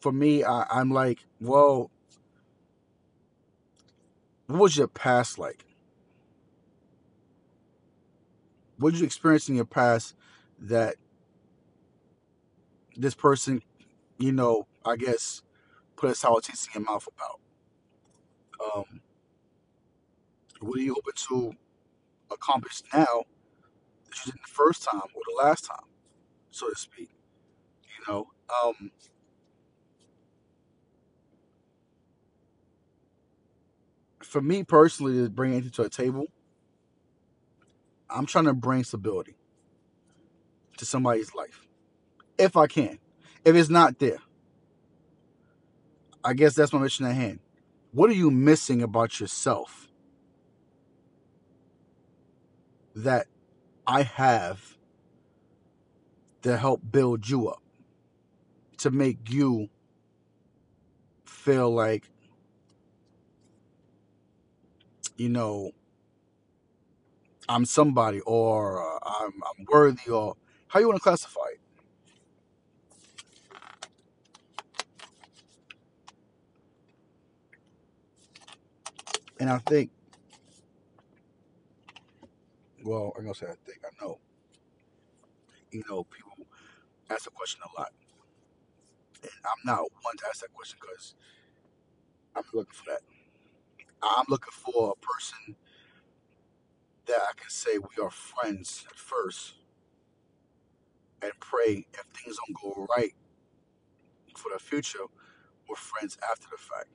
for 0.00 0.12
me, 0.12 0.44
I, 0.44 0.64
I'm 0.70 0.90
like, 0.90 1.24
well, 1.40 1.90
what 4.46 4.60
was 4.60 4.76
your 4.76 4.88
past 4.88 5.38
like? 5.38 5.64
What 8.78 8.92
did 8.92 9.00
you 9.00 9.06
experience 9.06 9.48
in 9.48 9.56
your 9.56 9.64
past 9.64 10.14
that 10.60 10.96
this 12.96 13.14
person, 13.14 13.62
you 14.18 14.32
know, 14.32 14.66
I 14.84 14.96
guess, 14.96 15.42
put 15.96 16.10
a 16.10 16.14
sour 16.14 16.40
taste 16.40 16.68
in 16.68 16.82
your 16.82 16.90
mouth 16.90 17.06
about? 17.16 17.40
Um, 18.74 19.00
what 20.60 20.78
are 20.78 20.82
you 20.82 20.94
hoping 20.94 21.12
to 21.28 21.52
accomplish 22.32 22.82
now 22.92 23.04
that 23.04 24.16
you 24.26 24.32
didn't 24.32 24.42
the 24.42 24.52
first 24.52 24.82
time 24.84 25.02
or 25.14 25.22
the 25.26 25.44
last 25.44 25.64
time, 25.64 25.86
so 26.50 26.68
to 26.68 26.76
speak? 26.76 27.10
You 27.82 28.12
know, 28.12 28.28
um, 28.64 28.90
for 34.28 34.42
me 34.42 34.62
personally, 34.62 35.22
to 35.22 35.30
bring 35.30 35.52
anything 35.52 35.70
to 35.70 35.82
a 35.82 35.88
table, 35.88 36.26
I'm 38.10 38.26
trying 38.26 38.44
to 38.44 38.52
bring 38.52 38.84
stability 38.84 39.36
to 40.76 40.84
somebody's 40.84 41.34
life, 41.34 41.66
if 42.36 42.56
I 42.56 42.66
can. 42.66 42.98
If 43.44 43.56
it's 43.56 43.70
not 43.70 43.98
there, 43.98 44.18
I 46.22 46.34
guess 46.34 46.54
that's 46.54 46.74
my 46.74 46.78
mission 46.78 47.06
at 47.06 47.14
hand. 47.14 47.40
What 47.92 48.10
are 48.10 48.14
you 48.14 48.30
missing 48.30 48.82
about 48.82 49.18
yourself 49.18 49.88
that 52.94 53.28
I 53.86 54.02
have 54.02 54.76
to 56.42 56.58
help 56.58 56.82
build 56.92 57.28
you 57.28 57.48
up, 57.48 57.62
to 58.78 58.90
make 58.90 59.30
you 59.30 59.70
feel 61.24 61.70
like, 61.70 62.10
you 65.18 65.28
know, 65.28 65.72
I'm 67.48 67.66
somebody 67.66 68.20
or 68.20 68.82
uh, 68.82 68.98
I'm, 69.04 69.32
I'm 69.34 69.66
worthy 69.70 70.10
or 70.10 70.36
how 70.68 70.80
you 70.80 70.88
want 70.88 70.98
to 70.98 71.02
classify 71.02 71.40
it? 71.52 71.60
And 79.40 79.50
I 79.50 79.58
think, 79.58 79.90
well, 82.84 83.12
I'm 83.16 83.24
going 83.24 83.34
to 83.34 83.38
say 83.40 83.46
I 83.46 83.56
think, 83.66 83.80
I 83.84 84.04
know, 84.04 84.18
you 85.72 85.82
know, 85.90 86.04
people 86.04 86.46
ask 87.10 87.24
the 87.24 87.30
question 87.30 87.60
a 87.64 87.80
lot. 87.80 87.92
And 89.22 89.32
I'm 89.44 89.66
not 89.66 89.80
one 90.02 90.16
to 90.18 90.26
ask 90.28 90.40
that 90.40 90.52
question 90.54 90.78
because 90.80 91.14
I'm 92.36 92.44
looking 92.54 92.72
for 92.74 92.84
that. 92.90 93.17
I'm 94.02 94.24
looking 94.28 94.52
for 94.52 94.92
a 94.92 95.06
person 95.06 95.56
that 97.06 97.16
I 97.20 97.32
can 97.36 97.50
say 97.50 97.78
we 97.78 98.02
are 98.02 98.10
friends 98.10 98.84
at 98.90 98.96
first 98.96 99.54
and 101.22 101.32
pray 101.40 101.86
if 101.94 102.04
things 102.14 102.36
don't 102.46 102.60
go 102.62 102.86
right 102.96 103.14
for 104.36 104.50
the 104.52 104.58
future, 104.58 105.00
we're 105.68 105.76
friends 105.76 106.16
after 106.30 106.46
the 106.50 106.58
fact. 106.58 106.88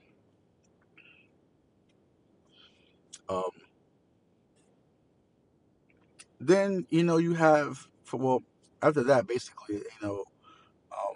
Um, 3.30 3.52
then, 6.39 6.86
you 6.89 7.04
know, 7.04 7.18
you 7.18 7.34
have, 7.36 7.88
for 8.04 8.18
well, 8.18 8.44
after 8.82 9.04
that, 9.04 9.28
basically, 9.28 9.76
you 9.76 9.84
know, 10.02 10.26
um, 10.92 11.16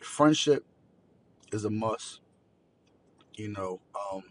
friendship 0.00 0.64
is 1.52 1.64
a 1.64 1.70
must. 1.70 2.20
You 3.34 3.48
know, 3.50 3.80
um, 4.12 4.22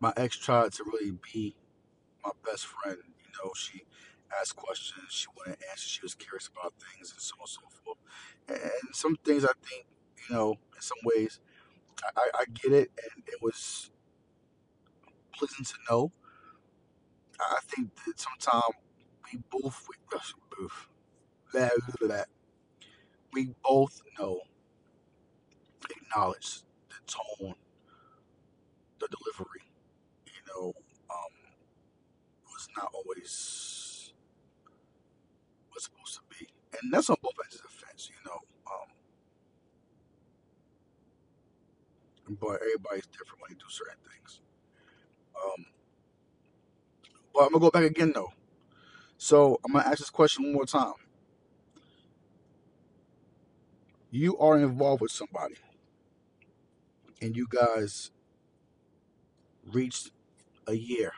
my 0.00 0.12
ex 0.16 0.36
tried 0.38 0.72
to 0.74 0.84
really 0.84 1.12
be 1.32 1.56
my 2.24 2.30
best 2.44 2.66
friend. 2.66 2.98
You 2.98 3.30
know, 3.44 3.52
she 3.56 3.82
asked 4.40 4.56
questions. 4.56 5.06
She 5.10 5.26
wanted 5.36 5.58
answers. 5.70 5.90
She 5.90 6.02
was 6.02 6.14
curious 6.14 6.48
about 6.48 6.74
things 6.78 7.12
and 7.12 7.20
so 7.20 7.34
on 7.40 7.44
and 7.44 7.48
so 7.48 7.60
forth. 7.84 7.98
And 8.48 8.94
some 8.94 9.16
things 9.24 9.44
I 9.44 9.52
think, 9.64 9.86
you 10.28 10.34
know, 10.34 10.52
in 10.52 10.80
some 10.80 10.98
ways, 11.04 11.40
I, 12.16 12.30
I, 12.40 12.44
get 12.46 12.72
it, 12.72 12.90
and 13.14 13.24
it 13.28 13.42
was 13.42 13.90
pleasant 15.34 15.68
to 15.68 15.74
know. 15.90 16.12
I 17.40 17.58
think 17.68 17.90
that 18.06 18.20
sometimes 18.20 18.74
we 19.32 19.40
both, 19.50 19.86
we, 19.88 19.96
both, 20.12 20.88
blah, 21.52 21.68
blah. 22.08 22.24
we 23.32 23.54
both 23.64 24.02
know, 24.18 24.40
acknowledge 26.12 26.60
the 26.90 26.96
tone, 27.06 27.54
the 29.00 29.08
delivery, 29.08 29.62
you 30.26 30.40
know, 30.48 30.74
um, 31.10 31.32
was 32.46 32.68
not 32.76 32.90
always 32.94 34.12
what's 35.70 35.84
supposed 35.86 36.16
to 36.16 36.22
be. 36.38 36.48
And 36.82 36.92
that's 36.92 37.10
on 37.10 37.16
both 37.22 37.34
ends 37.44 37.56
of 37.56 37.62
the 37.62 37.86
fence, 37.86 38.10
you 38.10 38.30
know. 38.30 38.40
Um, 38.72 39.06
but 42.40 42.60
everybody's 42.62 43.06
different 43.08 43.42
when 43.42 43.50
they 43.50 43.56
do 43.56 43.66
certain 43.68 43.98
things. 44.12 44.40
Um, 45.36 45.66
but 47.34 47.44
I'm 47.44 47.50
gonna 47.52 47.60
go 47.60 47.70
back 47.70 47.84
again 47.84 48.12
though. 48.14 48.32
So 49.18 49.60
I'm 49.64 49.72
gonna 49.72 49.86
ask 49.88 49.98
this 49.98 50.10
question 50.10 50.44
one 50.46 50.54
more 50.54 50.66
time. 50.66 50.94
You 54.10 54.38
are 54.38 54.58
involved 54.58 55.02
with 55.02 55.12
somebody, 55.12 55.56
and 57.22 57.36
you 57.36 57.46
guys 57.48 58.10
reached 59.64 60.10
a 60.66 60.74
year, 60.74 61.12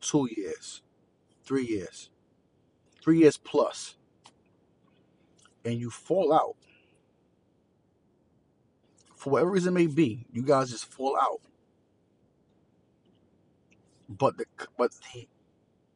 two 0.00 0.28
years, 0.36 0.80
three 1.44 1.66
years, 1.66 2.08
three 3.02 3.18
years 3.18 3.36
plus, 3.36 3.96
and 5.64 5.74
you 5.74 5.90
fall 5.90 6.32
out 6.32 6.56
for 9.16 9.30
whatever 9.30 9.50
reason 9.50 9.74
may 9.74 9.88
be. 9.88 10.24
You 10.32 10.42
guys 10.42 10.70
just 10.70 10.86
fall 10.86 11.18
out, 11.20 11.40
but 14.08 14.38
the 14.38 14.44
but 14.78 14.92
the 15.12 15.26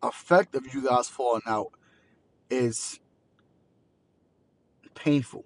effect 0.03 0.57
of 0.57 0.75
you 0.75 0.83
guys 0.83 1.09
falling 1.09 1.43
out 1.47 1.71
is 2.51 2.99
painful. 4.97 5.45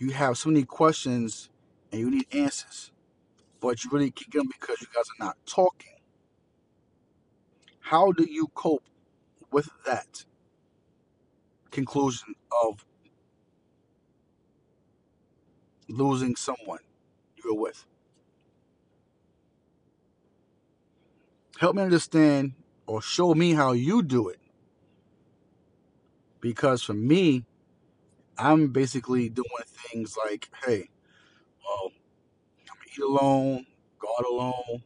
You 0.00 0.10
have 0.10 0.36
so 0.36 0.48
many 0.48 0.64
questions 0.64 1.49
and 1.90 2.00
you 2.00 2.10
need 2.10 2.26
answers, 2.32 2.92
but 3.60 3.84
you 3.84 3.90
really 3.90 4.10
can't 4.10 4.32
them 4.32 4.48
because 4.48 4.80
you 4.80 4.86
guys 4.94 5.06
are 5.18 5.24
not 5.24 5.36
talking. 5.46 5.96
How 7.80 8.12
do 8.12 8.26
you 8.28 8.48
cope 8.54 8.84
with 9.50 9.68
that 9.84 10.24
conclusion 11.70 12.34
of 12.64 12.84
losing 15.88 16.36
someone 16.36 16.80
you're 17.42 17.54
with? 17.54 17.84
Help 21.58 21.76
me 21.76 21.82
understand 21.82 22.52
or 22.86 23.02
show 23.02 23.34
me 23.34 23.52
how 23.52 23.72
you 23.72 24.02
do 24.02 24.28
it. 24.28 24.38
Because 26.40 26.82
for 26.82 26.94
me, 26.94 27.44
I'm 28.38 28.68
basically 28.68 29.28
doing 29.28 29.46
things 29.66 30.16
like, 30.24 30.48
hey, 30.64 30.88
well, 31.70 31.92
I'm 32.60 32.66
gonna 32.66 32.90
eat 32.92 33.02
alone, 33.02 33.66
go 33.98 34.08
out 34.18 34.26
alone, 34.26 34.82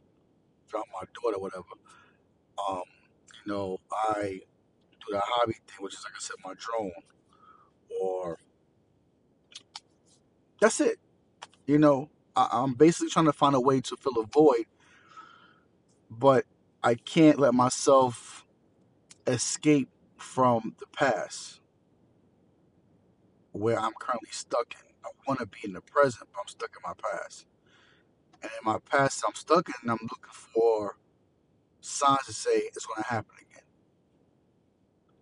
drop 0.69 0.85
my 0.93 1.07
daughter, 1.21 1.39
whatever. 1.39 1.63
Um, 2.69 2.83
you 3.45 3.51
know, 3.53 3.79
I 3.91 4.41
do 4.91 5.13
that 5.13 5.23
hobby 5.25 5.53
thing, 5.53 5.77
which 5.83 5.93
is 5.93 6.03
like 6.03 6.13
I 6.15 6.19
said, 6.19 6.37
my 6.45 6.53
drone, 6.57 6.91
or 8.01 8.37
that's 10.61 10.79
it. 10.81 10.99
You 11.65 11.79
know, 11.79 12.09
I, 12.35 12.49
I'm 12.51 12.73
basically 12.73 13.09
trying 13.09 13.25
to 13.25 13.33
find 13.33 13.55
a 13.55 13.59
way 13.59 13.81
to 13.81 13.95
fill 13.97 14.21
a 14.21 14.25
void, 14.27 14.65
but 16.09 16.45
I 16.83 16.95
can't 16.95 17.39
let 17.39 17.53
myself 17.53 18.45
escape 19.27 19.89
from 20.17 20.75
the 20.79 20.87
past 20.87 21.59
where 23.53 23.79
I'm 23.79 23.93
currently 23.99 24.29
stuck 24.31 24.75
in. 24.75 24.94
I 25.05 25.09
want 25.27 25.41
to 25.41 25.47
be 25.47 25.59
in 25.65 25.73
the 25.73 25.81
present, 25.81 26.29
but 26.33 26.41
I'm 26.41 26.49
stuck 26.49 26.71
in 26.77 26.83
my 26.87 26.95
past. 26.95 27.47
And 28.43 28.51
in 28.51 28.65
my 28.65 28.79
past, 28.89 29.23
I'm 29.27 29.35
stuck 29.35 29.69
in, 29.69 29.75
and 29.83 29.91
I'm 29.91 29.99
looking 30.03 30.33
for 30.33 30.97
signs 31.81 32.25
to 32.27 32.33
say 32.33 32.51
it's 32.51 32.85
going 32.85 33.03
to 33.03 33.09
happen 33.09 33.35
again. 33.39 33.63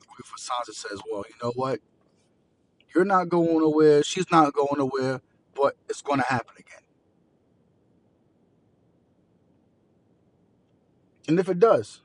Looking 0.01 0.25
for 0.25 0.37
signs 0.37 0.67
that 0.67 0.75
says, 0.75 1.01
well, 1.11 1.25
you 1.29 1.35
know 1.43 1.53
what? 1.55 1.81
You're 2.95 3.05
not 3.05 3.29
going 3.29 3.59
nowhere. 3.59 4.03
She's 4.03 4.31
not 4.31 4.53
going 4.53 4.77
nowhere, 4.79 5.21
but 5.55 5.75
it's 5.89 6.01
going 6.01 6.19
to 6.19 6.27
happen 6.27 6.55
again. 6.59 6.81
And 11.27 11.39
if 11.39 11.49
it 11.49 11.59
does, 11.59 12.01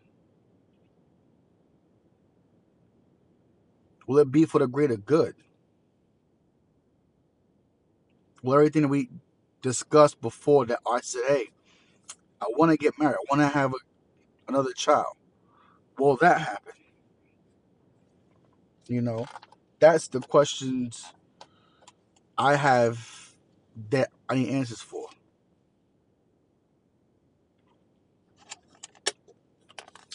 will 4.07 4.19
it 4.19 4.33
be 4.33 4.45
for 4.47 4.61
the 4.61 4.69
greater 4.69 4.97
good? 4.97 5.35
Will 8.43 8.55
everything 8.55 8.89
we 8.89 9.09
discussed 9.63 10.21
before 10.21 10.67
that 10.67 10.81
I 10.87 11.01
said, 11.01 11.23
hey, 11.27 11.49
I 12.41 12.47
want 12.57 12.71
to 12.71 12.77
get 12.77 12.99
married, 12.99 13.17
I 13.17 13.35
want 13.35 13.41
to 13.43 13.59
have 13.59 13.73
a, 13.73 13.77
another 14.49 14.73
child, 14.73 15.17
will 15.99 16.17
that 16.17 16.41
happen? 16.41 16.73
You 18.87 19.03
know, 19.03 19.27
that's 19.81 20.09
the 20.09 20.21
questions 20.21 21.13
I 22.37 22.57
have 22.57 23.35
that 23.91 24.11
I 24.29 24.37
need 24.37 24.51
answers 24.51 24.81
for. 24.81 25.09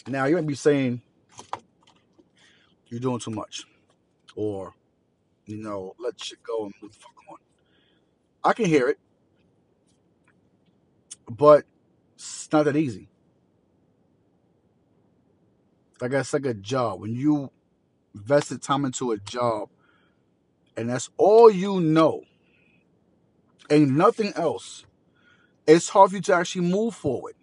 Now, 0.06 0.24
you 0.24 0.36
might 0.36 0.46
be 0.46 0.54
saying 0.54 1.00
you're 2.88 3.00
doing 3.00 3.18
too 3.18 3.30
much, 3.30 3.64
or, 4.36 4.74
you 5.46 5.56
know, 5.58 5.94
let 5.98 6.20
shit 6.22 6.42
go 6.42 6.64
and 6.64 6.74
move 6.82 6.92
the 6.92 6.98
fuck. 6.98 7.13
I 8.44 8.52
can 8.52 8.66
hear 8.66 8.88
it, 8.88 8.98
but 11.28 11.64
it's 12.14 12.48
not 12.52 12.64
that 12.64 12.76
easy. 12.76 13.08
Like 16.00 16.12
it's 16.12 16.32
like 16.32 16.44
a 16.44 16.54
job. 16.54 17.00
When 17.00 17.14
you 17.14 17.50
invested 18.14 18.62
time 18.62 18.84
into 18.84 19.12
a 19.12 19.18
job 19.18 19.70
and 20.76 20.90
that's 20.90 21.10
all 21.16 21.50
you 21.50 21.80
know 21.80 22.22
and 23.70 23.96
nothing 23.96 24.32
else, 24.36 24.84
it's 25.66 25.88
hard 25.88 26.10
for 26.10 26.16
you 26.16 26.22
to 26.22 26.34
actually 26.34 26.68
move 26.68 26.94
forward 26.94 27.34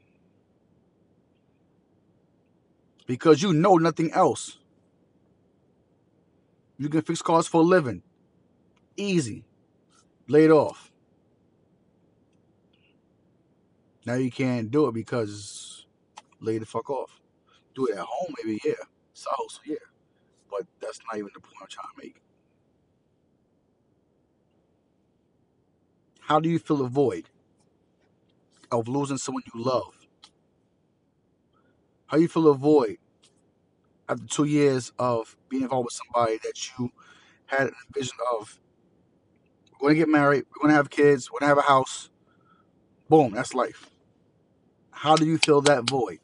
because 3.07 3.41
you 3.41 3.53
know 3.53 3.77
nothing 3.77 4.11
else. 4.11 4.59
You 6.77 6.89
can 6.89 7.01
fix 7.01 7.21
cars 7.21 7.47
for 7.47 7.61
a 7.61 7.63
living. 7.63 8.03
Easy. 8.95 9.45
Laid 10.27 10.51
off. 10.51 10.90
Now 14.05 14.15
you 14.15 14.31
can't 14.31 14.71
do 14.71 14.87
it 14.87 14.93
because 14.93 15.85
lay 16.39 16.57
the 16.57 16.65
fuck 16.65 16.89
off. 16.89 17.21
Do 17.75 17.87
it 17.87 17.97
at 17.97 17.99
home, 17.99 18.33
maybe, 18.43 18.59
yeah. 18.65 18.73
Side 19.13 19.31
hustle, 19.37 19.61
yeah. 19.65 19.75
But 20.49 20.65
that's 20.81 20.99
not 21.05 21.17
even 21.17 21.29
the 21.33 21.39
point 21.39 21.55
I'm 21.61 21.67
trying 21.69 21.87
to 21.95 22.05
make. 22.05 22.21
How 26.19 26.39
do 26.39 26.49
you 26.49 26.59
fill 26.59 26.77
the 26.77 26.87
void 26.87 27.29
of 28.71 28.87
losing 28.87 29.17
someone 29.17 29.43
you 29.53 29.63
love? 29.63 30.07
How 32.07 32.17
do 32.17 32.23
you 32.23 32.29
fill 32.29 32.47
a 32.49 32.53
void 32.53 32.97
after 34.09 34.25
two 34.27 34.45
years 34.45 34.91
of 34.99 35.35
being 35.49 35.63
involved 35.63 35.85
with 35.85 35.93
somebody 35.93 36.39
that 36.43 36.69
you 36.77 36.91
had 37.45 37.67
a 37.67 37.71
vision 37.93 38.17
of 38.33 38.59
we're 39.79 39.89
gonna 39.89 39.99
get 39.99 40.09
married, 40.09 40.45
we're 40.49 40.67
gonna 40.67 40.75
have 40.75 40.89
kids, 40.89 41.31
we're 41.31 41.39
gonna 41.39 41.49
have 41.49 41.57
a 41.57 41.61
house. 41.61 42.09
Boom, 43.11 43.33
that's 43.33 43.53
life. 43.53 43.89
How 44.91 45.17
do 45.17 45.25
you 45.25 45.37
fill 45.37 45.59
that 45.63 45.83
void? 45.83 46.19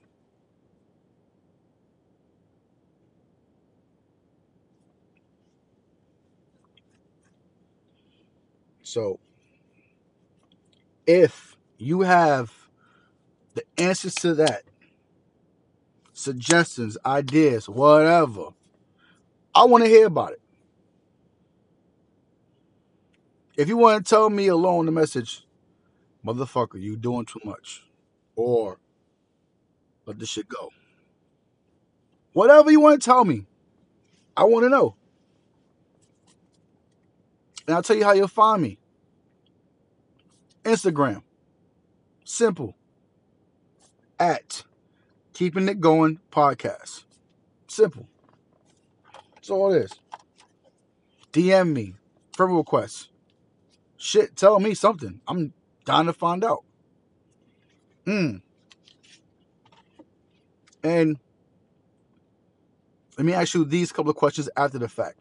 So 8.83 9.19
if 11.05 11.57
you 11.77 12.03
have 12.03 12.53
the 13.55 13.63
answers 13.77 14.15
to 14.15 14.33
that, 14.35 14.63
suggestions, 16.13 16.97
ideas, 17.05 17.67
whatever, 17.67 18.51
I 19.53 19.65
want 19.65 19.83
to 19.83 19.89
hear 19.89 20.07
about 20.07 20.31
it. 20.31 20.41
If 23.57 23.67
you 23.67 23.75
want 23.75 24.05
to 24.05 24.09
tell 24.09 24.29
me 24.29 24.47
alone 24.47 24.85
the 24.85 24.93
message, 24.93 25.46
motherfucker, 26.27 26.81
you 26.81 26.97
doing 26.97 27.25
too 27.25 27.41
much. 27.43 27.83
Or 28.35 28.77
let 30.05 30.19
this 30.19 30.29
shit 30.29 30.49
go. 30.49 30.69
Whatever 32.33 32.69
you 32.69 32.79
want 32.79 33.01
to 33.01 33.05
tell 33.05 33.25
me, 33.25 33.45
I 34.35 34.43
want 34.43 34.65
to 34.65 34.69
know. 34.69 34.95
And 37.65 37.75
I'll 37.75 37.83
tell 37.83 37.95
you 37.95 38.03
how 38.03 38.13
you'll 38.13 38.27
find 38.27 38.61
me. 38.61 38.77
Instagram. 40.63 41.23
Simple. 42.23 42.75
At 44.19 44.63
Keeping 45.33 45.67
It 45.67 45.79
Going 45.79 46.19
Podcast. 46.31 47.03
Simple. 47.67 48.07
That's 49.35 49.49
all 49.49 49.73
it 49.73 49.83
is. 49.83 49.91
DM 51.33 51.73
me. 51.73 51.95
Friend 52.35 52.55
requests. 52.55 53.09
Shit, 53.97 54.35
tell 54.35 54.59
me 54.59 54.73
something. 54.73 55.21
I'm 55.27 55.53
dying 55.87 56.05
to 56.05 56.13
find 56.13 56.43
out. 56.43 56.65
Hmm. 58.03 58.37
And 60.83 61.17
let 63.17 63.25
me 63.25 63.33
ask 63.33 63.53
you 63.53 63.63
these 63.63 63.93
couple 63.93 64.09
of 64.09 64.17
questions 64.17 64.49
after 64.57 64.77
the 64.77 64.89
fact. 64.89 65.17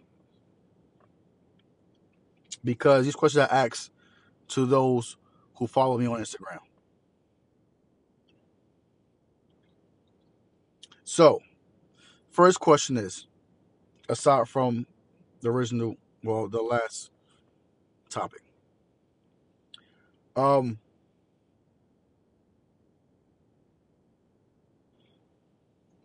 Because 2.65 3.05
these 3.05 3.15
questions 3.15 3.47
I 3.49 3.65
ask 3.65 3.91
to 4.49 4.67
those 4.67 5.17
who 5.55 5.69
follow 5.69 5.97
me 5.99 6.07
on 6.07 6.21
Instagram. 6.21 6.59
So, 11.05 11.41
first 12.29 12.59
question 12.59 12.97
is 12.97 13.29
aside 14.09 14.49
from 14.49 14.87
the 15.43 15.51
original, 15.51 15.97
well, 16.25 16.49
the 16.49 16.61
last 16.61 17.13
topic. 18.11 18.43
Um, 20.37 20.79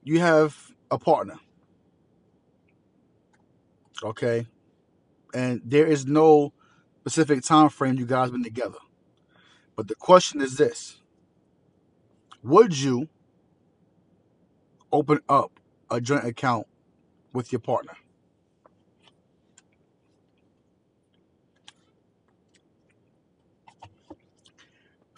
you 0.03 0.19
have 0.19 0.71
a 0.91 0.99
partner, 0.99 1.39
okay, 4.03 4.47
and 5.33 5.61
there 5.65 5.87
is 5.87 6.05
no 6.05 6.53
specific 7.01 7.43
time 7.43 7.69
frame 7.69 7.97
you 7.97 8.05
guys 8.05 8.31
been 8.31 8.43
together. 8.43 8.79
But 9.75 9.87
the 9.87 9.95
question 9.95 10.41
is 10.41 10.57
this: 10.57 11.01
Would 12.43 12.79
you 12.79 13.09
open 14.91 15.19
up 15.29 15.59
a 15.91 16.01
joint 16.01 16.25
account 16.25 16.67
with 17.33 17.51
your 17.51 17.61
partner? 17.61 17.93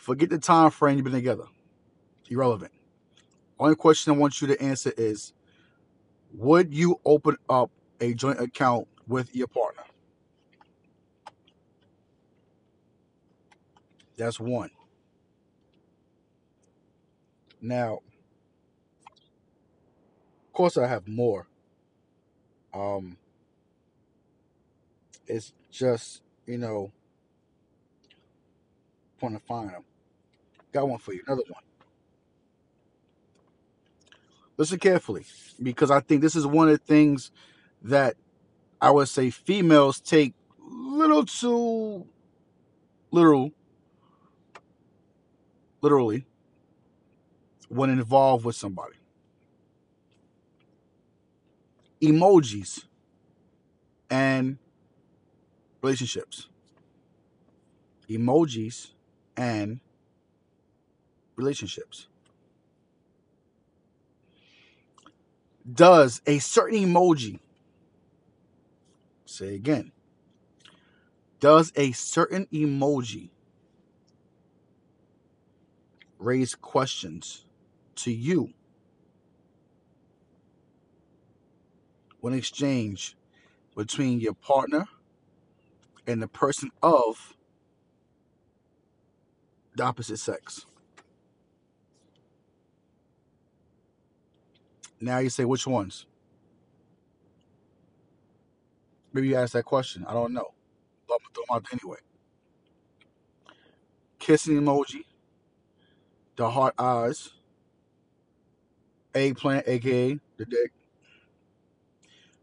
Forget 0.03 0.29
the 0.29 0.37
time 0.37 0.69
frame 0.69 0.97
you've 0.97 1.05
been 1.05 1.13
together. 1.13 1.45
Irrelevant. 2.29 2.73
Only 3.57 3.77
question 3.77 4.11
I 4.11 4.17
want 4.17 4.41
you 4.41 4.49
to 4.49 4.61
answer 4.61 4.91
is 4.97 5.31
Would 6.33 6.73
you 6.73 6.99
open 7.05 7.37
up 7.49 7.71
a 8.01 8.13
joint 8.13 8.41
account 8.41 8.89
with 9.07 9.33
your 9.33 9.47
partner? 9.47 9.83
That's 14.17 14.41
one. 14.41 14.71
Now, 17.61 17.99
of 19.05 20.51
course, 20.51 20.75
I 20.75 20.85
have 20.85 21.07
more. 21.07 21.47
Um, 22.73 23.15
it's 25.27 25.53
just 25.71 26.23
you 26.45 26.57
know, 26.57 26.91
want 29.21 29.35
to 29.35 29.41
find 29.45 29.69
them. 29.69 29.83
Got 30.73 30.89
one 30.89 30.99
for 30.99 31.13
you. 31.13 31.21
Another 31.27 31.43
one. 31.47 31.63
Listen 34.57 34.79
carefully, 34.79 35.25
because 35.61 35.91
I 35.91 35.99
think 35.99 36.21
this 36.21 36.35
is 36.35 36.45
one 36.45 36.69
of 36.69 36.79
the 36.79 36.85
things 36.85 37.31
that 37.83 38.15
I 38.81 38.91
would 38.91 39.07
say 39.07 39.29
females 39.29 39.99
take 39.99 40.33
little 40.59 41.25
too 41.25 42.07
literal, 43.11 43.51
literally, 45.81 46.25
when 47.69 47.89
involved 47.89 48.45
with 48.45 48.55
somebody. 48.55 48.95
Emojis 52.01 52.85
and 54.09 54.57
relationships. 55.81 56.47
Emojis 58.09 58.91
and 59.37 59.79
relationships. 61.43 62.07
Does 65.71 66.21
a 66.25 66.39
certain 66.39 66.79
emoji, 66.79 67.39
say 69.25 69.55
again, 69.55 69.91
does 71.39 71.73
a 71.75 71.91
certain 71.91 72.47
emoji 72.53 73.29
raise 76.17 76.55
questions 76.55 77.45
to 77.95 78.11
you 78.11 78.53
when 82.21 82.33
exchange 82.33 83.17
between 83.75 84.19
your 84.21 84.33
partner 84.33 84.85
and 86.07 86.21
the 86.21 86.27
person 86.27 86.71
of 86.81 87.35
the 89.75 89.83
opposite 89.83 90.17
sex? 90.17 90.65
Now 95.03 95.17
you 95.17 95.29
say 95.29 95.43
which 95.43 95.67
ones? 95.67 96.05
Maybe 99.11 99.27
you 99.27 99.35
ask 99.35 99.51
that 99.51 99.65
question. 99.65 100.05
I 100.07 100.13
don't 100.13 100.31
know. 100.31 100.53
But 101.07 101.15
I'm 101.15 101.19
gonna 101.19 101.33
throw 101.33 101.43
them 101.43 101.55
out 101.55 101.65
anyway. 101.73 101.97
Kissing 104.17 104.55
emoji, 104.55 105.03
the 106.37 106.49
heart 106.49 106.73
eyes, 106.79 107.31
eggplant, 109.13 109.67
aka 109.67 110.17
the 110.37 110.45
dick, 110.45 110.71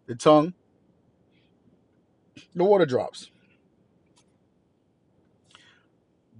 the 0.06 0.14
tongue, 0.14 0.52
the 2.54 2.62
water 2.62 2.84
drops. 2.84 3.30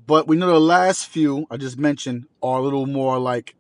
But 0.07 0.29
we 0.29 0.37
know 0.37 0.49
the 0.49 0.61
last 0.61 1.07
few 1.07 1.47
I 1.51 1.57
just 1.57 1.79
mentioned 1.79 2.27
are 2.43 2.59
a 2.59 2.63
little 2.63 2.85
more 2.85 3.19
like 3.19 3.55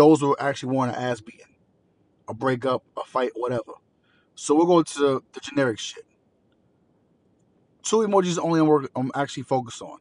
those 0.00 0.20
who 0.22 0.34
actually 0.40 0.74
want 0.74 0.96
an 0.96 1.02
ass 1.02 1.20
beating, 1.20 1.54
a 2.26 2.32
breakup, 2.32 2.82
a 2.96 3.04
fight, 3.04 3.32
whatever. 3.34 3.72
So 4.34 4.54
we're 4.54 4.64
going 4.64 4.84
to 4.84 5.22
the, 5.30 5.40
generic 5.40 5.78
shit. 5.78 6.06
Two 7.82 7.96
emojis 7.96 8.38
only 8.42 8.60
I'm, 8.60 8.88
I'm 8.96 9.10
actually 9.14 9.42
focused 9.42 9.82
on: 9.82 9.98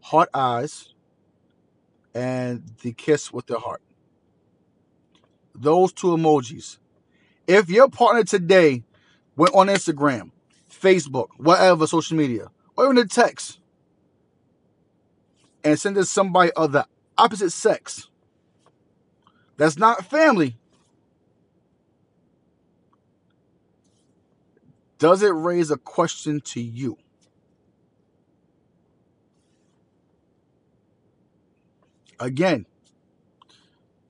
heart 0.00 0.30
eyes 0.32 0.94
and 2.14 2.62
the 2.80 2.94
kiss 2.94 3.30
with 3.30 3.46
the 3.48 3.58
heart. 3.58 3.82
Those 5.54 5.92
two 5.92 6.16
emojis. 6.16 6.78
If 7.46 7.68
your 7.68 7.90
partner 7.90 8.24
today 8.24 8.82
went 9.36 9.54
on 9.54 9.66
Instagram, 9.66 10.30
Facebook, 10.70 11.28
whatever 11.36 11.86
social 11.86 12.16
media, 12.16 12.50
or 12.78 12.86
even 12.86 12.96
a 12.96 13.04
text, 13.04 13.58
and 15.62 15.78
sent 15.78 15.98
it 15.98 16.00
to 16.00 16.06
somebody 16.06 16.50
of 16.52 16.72
the 16.72 16.86
opposite 17.18 17.50
sex, 17.50 18.08
that's 19.62 19.78
not 19.78 20.04
family. 20.04 20.56
Does 24.98 25.22
it 25.22 25.28
raise 25.28 25.70
a 25.70 25.76
question 25.76 26.40
to 26.40 26.60
you? 26.60 26.98
Again, 32.18 32.66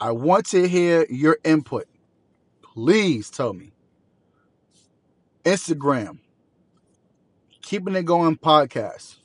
I 0.01 0.13
want 0.13 0.47
to 0.47 0.67
hear 0.67 1.05
your 1.11 1.37
input. 1.45 1.87
Please 2.63 3.29
tell 3.29 3.53
me. 3.53 3.75
Instagram, 5.45 6.21
keeping 7.61 7.95
it 7.95 8.07
going 8.07 8.39
podcast. 8.39 9.17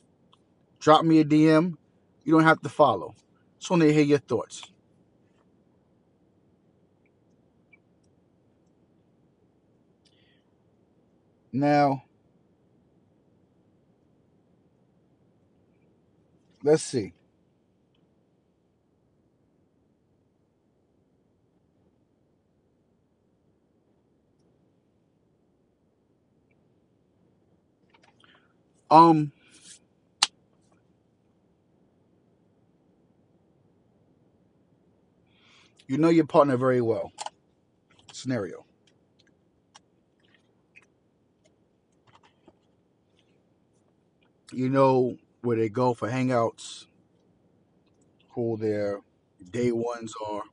Drop 0.81 1.05
me 1.05 1.21
a 1.21 1.23
DM. 1.23 1.77
You 2.25 2.33
don't 2.33 2.43
have 2.43 2.61
to 2.63 2.69
follow. 2.69 3.15
Just 3.59 3.71
want 3.71 3.83
to 3.83 3.93
hear 3.93 4.03
your 4.03 4.19
thoughts. 4.19 4.61
Now, 11.53 12.03
let's 16.63 16.83
see. 16.83 17.13
Um, 28.91 29.31
you 35.87 35.97
know 35.97 36.09
your 36.09 36.25
partner 36.25 36.57
very 36.57 36.81
well. 36.81 37.11
scenario. 38.13 38.66
You 44.51 44.67
know 44.69 45.17
where 45.41 45.55
they 45.57 45.69
go 45.69 45.93
for 45.93 46.09
hangouts, 46.09 46.85
who 48.29 48.57
their 48.57 49.01
day 49.51 49.71
ones 49.71 50.13
are, 50.25 50.43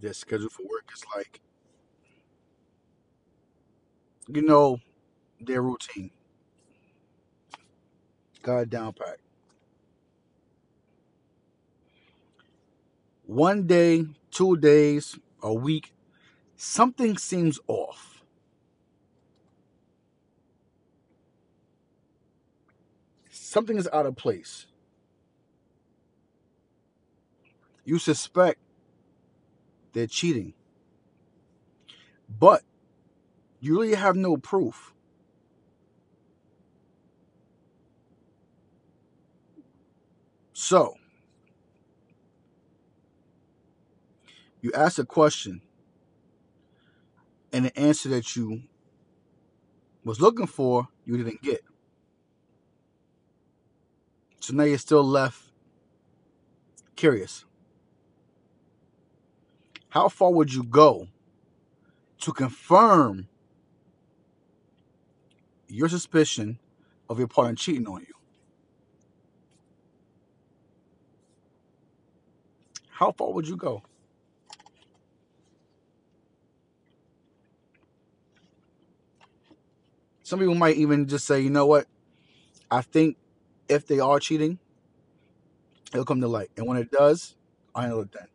their 0.00 0.12
schedule 0.14 0.48
for 0.48 0.62
work 0.62 0.90
is 0.94 1.04
like. 1.14 1.40
You 4.28 4.42
know 4.42 4.80
their 5.40 5.62
routine. 5.62 6.10
It 8.34 8.70
down 8.70 8.94
pat. 8.94 9.18
One 13.26 13.66
day, 13.66 14.06
two 14.30 14.56
days, 14.56 15.18
a 15.42 15.52
week, 15.52 15.92
something 16.56 17.18
seems 17.18 17.60
off. 17.68 18.15
Something 23.56 23.78
is 23.78 23.88
out 23.90 24.04
of 24.04 24.16
place. 24.16 24.66
You 27.86 27.98
suspect 27.98 28.58
they're 29.94 30.06
cheating, 30.06 30.52
but 32.28 32.60
you 33.60 33.80
really 33.80 33.94
have 33.94 34.14
no 34.14 34.36
proof. 34.36 34.92
So, 40.52 40.96
you 44.60 44.70
ask 44.74 44.98
a 44.98 45.06
question, 45.06 45.62
and 47.54 47.64
the 47.64 47.78
answer 47.78 48.10
that 48.10 48.36
you 48.36 48.64
was 50.04 50.20
looking 50.20 50.46
for, 50.46 50.88
you 51.06 51.16
didn't 51.16 51.40
get. 51.40 51.62
So 54.46 54.54
now 54.54 54.62
you're 54.62 54.78
still 54.78 55.02
left 55.02 55.42
curious. 56.94 57.44
How 59.88 60.08
far 60.08 60.30
would 60.30 60.54
you 60.54 60.62
go 60.62 61.08
to 62.20 62.32
confirm 62.32 63.26
your 65.66 65.88
suspicion 65.88 66.60
of 67.10 67.18
your 67.18 67.26
partner 67.26 67.56
cheating 67.56 67.88
on 67.88 68.02
you? 68.02 68.14
How 72.90 73.10
far 73.10 73.32
would 73.32 73.48
you 73.48 73.56
go? 73.56 73.82
Some 80.22 80.38
people 80.38 80.54
might 80.54 80.76
even 80.76 81.08
just 81.08 81.26
say, 81.26 81.40
you 81.40 81.50
know 81.50 81.66
what? 81.66 81.88
I 82.70 82.82
think 82.82 83.16
if 83.68 83.86
they 83.86 83.98
are 83.98 84.20
cheating, 84.20 84.58
it'll 85.92 86.04
come 86.04 86.20
to 86.20 86.28
light. 86.28 86.50
And 86.56 86.66
when 86.66 86.78
it 86.78 86.90
does, 86.90 87.36
I 87.74 87.82
handle 87.82 88.00
it 88.00 88.12
then. 88.12 88.28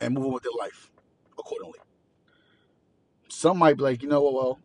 And 0.00 0.14
move 0.14 0.26
on 0.26 0.32
with 0.32 0.42
their 0.44 0.52
life 0.58 0.90
accordingly. 1.38 1.78
Some 3.28 3.58
might 3.58 3.76
be 3.76 3.82
like, 3.82 4.02
you 4.02 4.08
know 4.08 4.22
what, 4.22 4.34
well, 4.34 4.58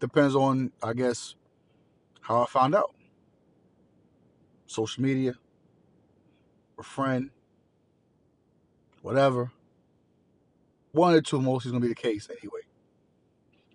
depends 0.00 0.34
on, 0.34 0.72
I 0.82 0.92
guess, 0.92 1.34
how 2.20 2.42
I 2.42 2.46
found 2.46 2.74
out. 2.74 2.94
Social 4.66 5.02
media, 5.02 5.34
a 6.78 6.82
friend, 6.82 7.30
whatever. 9.02 9.50
One 10.92 11.14
or 11.14 11.20
two 11.20 11.40
most 11.40 11.66
is 11.66 11.72
gonna 11.72 11.80
be 11.82 11.88
the 11.88 11.94
case 11.94 12.28
anyway. 12.30 12.60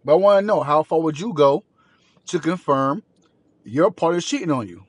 But 0.04 0.14
I 0.14 0.16
want 0.16 0.44
to 0.44 0.48
know 0.48 0.62
how 0.62 0.84
far 0.84 1.02
would 1.02 1.20
you 1.20 1.34
go 1.34 1.64
to 2.28 2.40
confirm 2.40 3.04
your 3.68 3.92
partner's 3.92 4.26
cheating 4.26 4.52
on 4.52 4.68
you? 4.68 4.86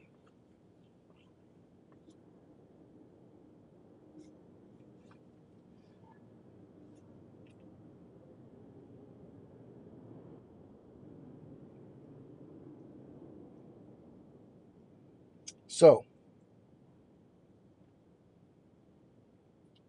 So, 15.66 16.04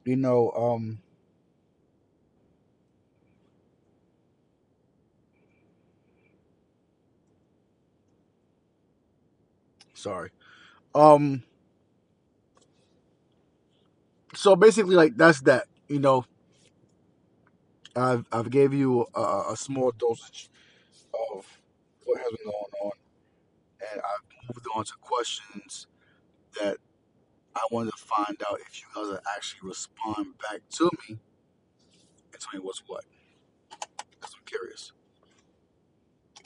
you 0.06 0.16
know, 0.16 0.52
um, 0.52 1.00
sorry. 10.00 10.32
Um, 10.95 11.43
so 14.36 14.56
basically, 14.56 14.95
like 14.95 15.16
that's 15.18 15.41
that. 15.41 15.68
You 15.88 16.00
know, 16.00 16.26
I've 17.95 18.26
I've 18.32 18.50
gave 18.50 18.74
you 18.74 19.06
a, 19.16 19.52
a 19.52 19.56
small 19.58 19.91
dosage 19.97 20.50
of 21.14 21.45
what 22.06 22.20
has 22.20 22.32
been 22.38 22.45
going 22.45 22.74
on, 22.84 22.91
and 23.91 24.02
I've 24.02 24.56
moved 24.56 24.68
on 24.76 24.86
to 24.86 24.93
questions 25.02 25.88
that 26.60 26.78
I 27.56 27.62
wanted 27.72 27.91
to 27.91 27.97
find 27.97 28.41
out 28.50 28.60
if 28.62 28.82
you 28.82 28.88
guys 28.95 29.20
actually 29.36 29.70
respond 29.70 30.38
back 30.39 30.62
to 30.78 30.89
me 31.08 31.20
and 32.32 32.41
tell 32.41 32.52
me 32.54 32.60
what's 32.60 32.84
what, 32.88 33.06
because 33.70 34.36
I'm 34.36 34.45
curious. 34.45 34.91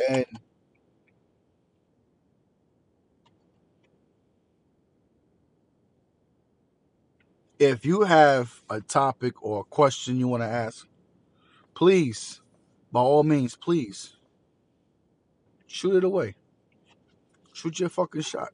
And 0.09 0.25
if 7.71 7.85
you 7.85 8.01
have 8.03 8.61
a 8.69 8.81
topic 8.81 9.41
or 9.43 9.61
a 9.61 9.63
question 9.63 10.17
you 10.17 10.27
want 10.27 10.43
to 10.43 10.47
ask, 10.47 10.87
please, 11.75 12.41
by 12.91 12.99
all 12.99 13.23
means, 13.23 13.55
please 13.55 14.17
shoot 15.67 15.95
it 15.95 16.03
away. 16.03 16.35
Shoot 17.53 17.79
your 17.79 17.89
fucking 17.89 18.21
shot. 18.21 18.49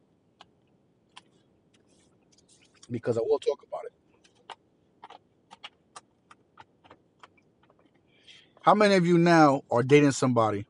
Because 2.92 3.18
I 3.18 3.22
will 3.22 3.40
talk 3.40 3.64
about 3.68 3.86
it. 3.86 3.94
How 8.62 8.76
many 8.76 8.96
of 8.96 9.06
you 9.06 9.18
now 9.18 9.64
are 9.72 9.84
dating 9.84 10.12
somebody 10.12 10.66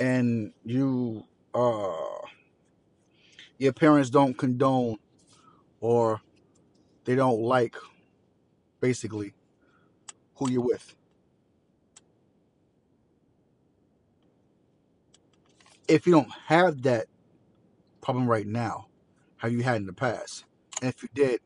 and 0.00 0.52
you 0.64 1.24
uh 1.54 1.92
your 3.58 3.72
parents 3.72 4.10
don't 4.10 4.36
condone 4.38 4.96
or 5.80 6.20
they 7.04 7.14
don't 7.14 7.40
like 7.40 7.76
basically 8.80 9.34
who 10.36 10.50
you're 10.50 10.62
with? 10.62 10.94
If 15.88 16.06
you 16.06 16.12
don't 16.12 16.30
have 16.46 16.82
that 16.82 17.06
problem 18.00 18.28
right 18.28 18.46
now, 18.46 18.86
have 19.38 19.52
you 19.52 19.62
had 19.62 19.76
in 19.76 19.86
the 19.86 19.92
past? 19.92 20.44
And 20.80 20.88
if 20.90 21.02
you 21.02 21.08
did, 21.14 21.40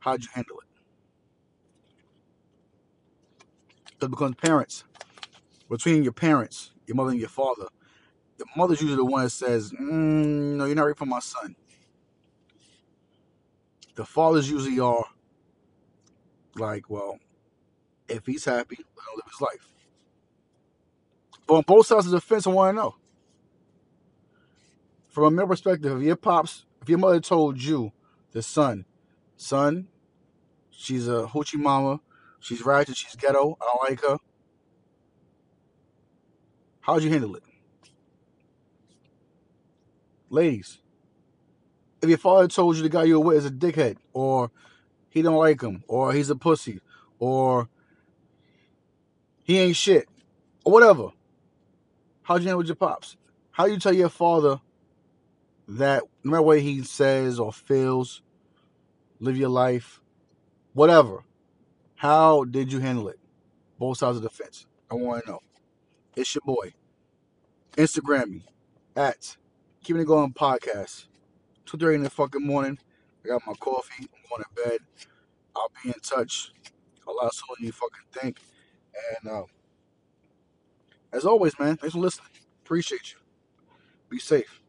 how'd 0.00 0.22
you 0.22 0.28
handle 0.32 0.58
it? 0.58 0.68
Because 3.86 4.10
because 4.10 4.34
parents, 4.36 4.84
between 5.68 6.02
your 6.02 6.12
parents, 6.12 6.72
your 6.86 6.96
mother 6.96 7.10
and 7.10 7.20
your 7.20 7.28
father, 7.28 7.68
the 8.38 8.46
mother's 8.56 8.80
usually 8.80 8.96
the 8.96 9.04
one 9.04 9.24
that 9.24 9.30
says, 9.30 9.72
mm, 9.72 10.56
"No, 10.56 10.64
you're 10.66 10.74
not 10.74 10.84
ready 10.84 10.96
for 10.96 11.06
my 11.06 11.20
son." 11.20 11.56
The 13.94 14.04
fathers 14.04 14.50
usually 14.50 14.80
are 14.80 15.04
like, 16.56 16.90
"Well, 16.90 17.18
if 18.08 18.26
he's 18.26 18.44
happy, 18.44 18.76
let 18.76 18.86
him 18.86 19.16
live 19.16 19.30
his 19.30 19.40
life." 19.40 19.72
But 21.46 21.54
on 21.56 21.64
both 21.66 21.86
sides 21.86 22.06
of 22.06 22.12
the 22.12 22.20
fence, 22.20 22.46
I 22.46 22.50
want 22.50 22.76
to 22.76 22.82
know, 22.82 22.96
from 25.08 25.24
a 25.24 25.30
male 25.30 25.46
perspective, 25.46 25.96
if 25.96 26.02
your 26.02 26.16
pops, 26.16 26.64
if 26.82 26.88
your 26.88 26.98
mother 26.98 27.20
told 27.20 27.62
you, 27.62 27.92
the 28.32 28.42
son, 28.42 28.84
son, 29.36 29.88
she's 30.70 31.06
a 31.06 31.26
hoochie 31.26 31.58
mama, 31.58 32.00
she's 32.40 32.64
ratchet, 32.64 32.96
she's 32.96 33.14
ghetto, 33.14 33.56
I 33.60 33.64
don't 33.64 33.90
like 33.90 34.00
her. 34.02 34.18
How'd 36.80 37.02
you 37.02 37.10
handle 37.10 37.36
it? 37.36 37.42
Ladies, 40.30 40.80
if 42.04 42.08
your 42.08 42.18
father 42.18 42.48
told 42.48 42.76
you 42.76 42.82
the 42.82 42.88
guy 42.88 43.04
you 43.04 43.18
were 43.18 43.26
with 43.26 43.38
is 43.38 43.46
a 43.46 43.50
dickhead, 43.50 43.96
or 44.12 44.50
he 45.10 45.22
don't 45.22 45.36
like 45.36 45.60
him, 45.60 45.82
or 45.88 46.12
he's 46.12 46.30
a 46.30 46.36
pussy, 46.36 46.80
or 47.18 47.68
he 49.42 49.58
ain't 49.58 49.76
shit, 49.76 50.08
or 50.64 50.72
whatever, 50.72 51.08
how'd 52.22 52.42
you 52.42 52.48
handle 52.48 52.58
with 52.58 52.68
your 52.68 52.76
pops? 52.76 53.16
How 53.50 53.66
you 53.66 53.78
tell 53.78 53.94
your 53.94 54.08
father 54.08 54.60
that 55.66 56.02
no 56.22 56.30
matter 56.32 56.42
what 56.42 56.60
he 56.60 56.82
says 56.82 57.38
or 57.38 57.52
feels, 57.52 58.22
live 59.20 59.36
your 59.36 59.48
life, 59.48 60.00
whatever. 60.72 61.24
How 61.94 62.44
did 62.44 62.72
you 62.72 62.80
handle 62.80 63.08
it? 63.08 63.18
Both 63.78 63.98
sides 63.98 64.16
of 64.16 64.22
the 64.22 64.30
fence. 64.30 64.66
I 64.90 64.94
want 64.94 65.24
to 65.24 65.30
know. 65.30 65.40
It's 66.16 66.34
your 66.34 66.42
boy. 66.44 66.74
Instagram 67.76 68.28
me 68.28 68.44
at 68.94 69.36
Keeping 69.82 70.02
It 70.02 70.06
Going 70.06 70.32
Podcast. 70.32 71.06
2.30 71.66 71.94
in 71.96 72.02
the 72.04 72.10
fucking 72.10 72.46
morning. 72.46 72.78
I 73.24 73.28
got 73.28 73.42
my 73.46 73.54
coffee. 73.54 74.04
I'm 74.14 74.22
going 74.30 74.44
to 74.44 74.70
bed. 74.70 74.80
I'll 75.56 75.72
be 75.82 75.90
in 75.90 76.00
touch 76.02 76.52
a 77.08 77.12
lot 77.12 77.34
sooner 77.34 77.56
than 77.58 77.66
you 77.66 77.72
fucking 77.72 78.04
think. 78.12 78.40
And 79.22 79.32
uh, 79.32 79.44
as 81.12 81.24
always, 81.26 81.58
man, 81.58 81.76
thanks 81.76 81.94
for 81.94 82.00
listening. 82.00 82.28
Appreciate 82.64 83.12
you. 83.12 83.18
Be 84.10 84.18
safe. 84.18 84.60